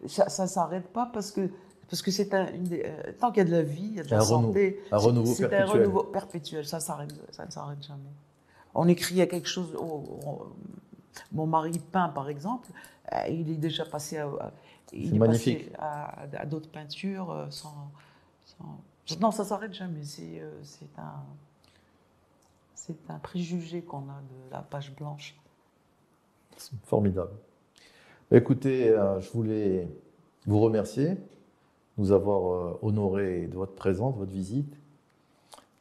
Ça 0.07 0.43
ne 0.43 0.49
s'arrête 0.49 0.89
pas 0.89 1.11
parce 1.13 1.31
que 1.31 1.49
parce 1.89 2.03
que 2.03 2.11
c'est 2.11 2.33
un, 2.35 2.53
une 2.53 2.69
euh, 2.73 3.13
tant 3.21 3.31
qu'il 3.31 3.43
y 3.43 3.47
a 3.47 3.49
de 3.49 3.57
la 3.57 3.63
vie, 3.63 3.87
il 3.87 3.95
y 3.97 4.01
a 4.01 4.05
de 4.05 4.11
la 4.11 4.21
santé. 4.21 4.81
un 4.91 4.97
renouveau 4.97 5.35
perpétuel. 5.35 5.51
C'est 5.51 5.57
un 5.57 5.67
renouveau 5.67 6.03
perpétuel, 6.05 6.67
ça, 6.67 6.81
ça 6.81 6.99
ne 7.05 7.51
s'arrête 7.51 7.83
jamais. 7.83 8.01
On 8.75 8.89
écrit 8.89 9.21
à 9.21 9.27
quelque 9.27 9.49
chose. 9.49 9.77
mon 11.33 11.47
mari 11.47 11.79
peint, 11.93 12.09
par 12.09 12.29
exemple, 12.29 12.69
il 13.29 13.51
est 13.51 13.57
déjà 13.57 13.85
passé 13.85 14.19
à, 14.19 14.29
il 14.93 15.15
est 15.15 15.19
magnifique. 15.19 15.73
Passé 15.73 16.37
à, 16.37 16.47
d'autres 16.47 16.71
peintures 16.71 17.47
sans, 17.51 17.91
sans 18.45 18.81
non, 19.21 19.31
ça 19.31 19.45
s'arrête 19.45 19.75
jamais. 19.75 20.03
Euh, 20.21 20.51
c'est 20.63 20.99
un, 20.99 21.23
c'est 22.75 23.11
un 23.11 23.19
préjugé 23.19 23.83
qu'on 23.83 24.09
a 24.09 24.23
de 24.23 24.51
la 24.51 24.61
page 24.61 24.95
blanche. 24.95 25.37
Formidable. 26.85 27.33
Écoutez, 28.31 28.89
euh, 28.89 29.21
je 29.21 29.31
voulais 29.33 29.89
vous 30.47 30.61
remercier, 30.61 31.17
nous 31.99 32.13
avoir 32.13 32.53
euh, 32.53 32.79
honoré 32.83 33.47
de 33.47 33.55
votre 33.55 33.75
présence, 33.75 34.15
de 34.15 34.21
votre 34.21 34.33
visite. 34.33 34.75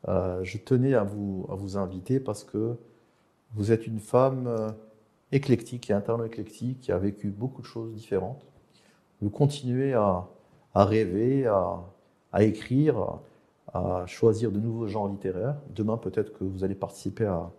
je 0.08 0.58
tenais 0.58 0.94
à 0.94 1.04
vous, 1.04 1.48
à 1.50 1.56
vous 1.56 1.78
inviter 1.78 2.20
parce 2.20 2.44
que 2.44 2.76
vous 3.54 3.72
êtes 3.72 3.88
une 3.88 4.00
femme 4.00 4.74
éclectique 5.32 5.89
et 5.89 5.94
interno-éclectique 5.94 6.82
qui 6.82 6.92
a 6.92 6.98
vécu 6.98 7.30
beaucoup 7.30 7.62
de 7.62 7.68
choses 7.68 7.94
différentes. 7.94 8.44
Vous 9.24 9.30
continuez 9.30 9.94
à, 9.94 10.28
à 10.74 10.84
rêver, 10.84 11.48
à, 11.48 11.80
à 12.34 12.44
écrire, 12.44 13.20
à 13.74 14.04
choisir 14.06 14.52
de 14.52 14.60
nouveaux 14.60 14.88
genres 14.88 15.08
littéraires. 15.08 15.56
Demain, 15.74 15.96
peut-être 15.96 16.38
que 16.38 16.44
vous 16.44 16.66
allez 16.66 16.76
participer 16.76 17.26
à, 17.26 17.50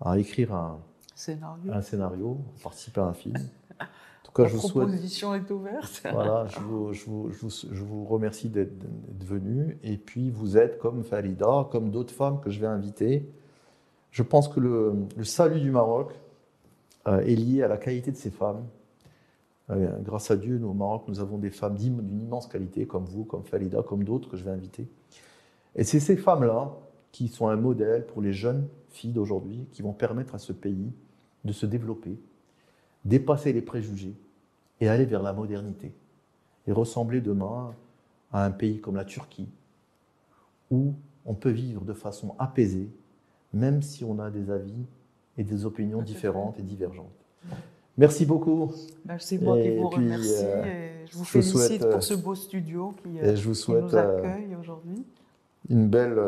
à 0.00 0.16
écrire 0.18 0.54
un 0.54 0.78
scénario. 1.16 1.72
un 1.72 1.82
scénario, 1.82 2.38
participer 2.62 3.00
à 3.00 3.06
un 3.06 3.12
film. 3.12 3.34
En 3.80 3.84
tout 4.22 4.32
cas, 4.36 4.44
La 4.44 4.48
je 4.50 4.56
vous 4.56 4.68
proposition 4.68 5.34
est 5.34 5.50
ouverte. 5.50 6.00
voilà, 6.12 6.46
je 6.46 6.60
vous, 6.60 6.92
je 6.92 7.04
vous, 7.06 7.50
je 7.50 7.82
vous, 7.82 8.04
remercie 8.04 8.48
d'être 8.48 8.86
venu. 9.18 9.80
Et 9.82 9.96
puis, 9.96 10.30
vous 10.30 10.56
êtes 10.56 10.78
comme 10.78 11.02
Farida, 11.02 11.66
comme 11.72 11.90
d'autres 11.90 12.14
femmes 12.14 12.38
que 12.40 12.50
je 12.50 12.60
vais 12.60 12.68
inviter. 12.68 13.28
Je 14.12 14.22
pense 14.22 14.46
que 14.46 14.60
le, 14.60 14.94
le 15.16 15.24
salut 15.24 15.60
du 15.60 15.72
Maroc 15.72 16.12
euh, 17.08 17.18
est 17.18 17.34
lié 17.34 17.64
à 17.64 17.68
la 17.68 17.78
qualité 17.78 18.12
de 18.12 18.16
ces 18.16 18.30
femmes, 18.30 18.64
grâce 20.00 20.30
à 20.30 20.36
Dieu, 20.36 20.58
nous, 20.58 20.68
au 20.68 20.74
Maroc, 20.74 21.04
nous 21.08 21.20
avons 21.20 21.38
des 21.38 21.50
femmes 21.50 21.76
d'une 21.76 22.20
immense 22.20 22.46
qualité, 22.46 22.86
comme 22.86 23.04
vous, 23.04 23.24
comme 23.24 23.44
Falida, 23.44 23.82
comme 23.82 24.04
d'autres 24.04 24.28
que 24.28 24.36
je 24.36 24.44
vais 24.44 24.50
inviter. 24.50 24.88
Et 25.76 25.84
c'est 25.84 26.00
ces 26.00 26.16
femmes-là 26.16 26.72
qui 27.12 27.28
sont 27.28 27.48
un 27.48 27.56
modèle 27.56 28.06
pour 28.06 28.22
les 28.22 28.32
jeunes 28.32 28.68
filles 28.90 29.12
d'aujourd'hui, 29.12 29.66
qui 29.72 29.82
vont 29.82 29.92
permettre 29.92 30.34
à 30.34 30.38
ce 30.38 30.52
pays 30.52 30.92
de 31.44 31.52
se 31.52 31.66
développer, 31.66 32.18
dépasser 33.04 33.52
les 33.52 33.62
préjugés 33.62 34.14
et 34.80 34.88
aller 34.88 35.04
vers 35.04 35.22
la 35.22 35.32
modernité. 35.32 35.92
Et 36.66 36.72
ressembler 36.72 37.20
demain 37.20 37.74
à 38.32 38.44
un 38.44 38.50
pays 38.50 38.80
comme 38.80 38.96
la 38.96 39.04
Turquie, 39.04 39.48
où 40.70 40.94
on 41.26 41.34
peut 41.34 41.50
vivre 41.50 41.84
de 41.84 41.92
façon 41.92 42.34
apaisée, 42.38 42.88
même 43.52 43.82
si 43.82 44.04
on 44.04 44.18
a 44.18 44.30
des 44.30 44.50
avis 44.50 44.86
et 45.36 45.44
des 45.44 45.64
opinions 45.64 46.02
différentes 46.02 46.58
et 46.58 46.62
divergentes. 46.62 47.06
Merci 47.98 48.24
beaucoup. 48.24 48.72
Ben, 49.04 49.16
c'est 49.18 49.38
moi 49.38 49.60
qui 49.60 49.76
vous 49.76 49.88
remercie 49.88 50.44
euh, 50.44 50.64
et 50.64 51.06
je 51.10 51.16
vous 51.16 51.24
félicite 51.24 51.88
pour 51.88 52.02
ce 52.02 52.14
beau 52.14 52.34
studio 52.34 52.94
qui, 53.02 53.20
euh, 53.20 53.36
je 53.36 53.46
vous 53.46 53.54
souhaite, 53.54 53.84
nous 53.84 53.94
euh, 53.94 54.18
accueille 54.18 54.56
aujourd'hui. 54.58 55.04
Une 55.68 55.88
belle, 55.88 56.18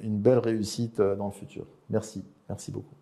une 0.00 0.18
belle 0.18 0.38
réussite 0.38 1.00
dans 1.00 1.26
le 1.26 1.32
futur. 1.32 1.66
Merci. 1.90 2.24
Merci 2.48 2.70
beaucoup. 2.70 2.94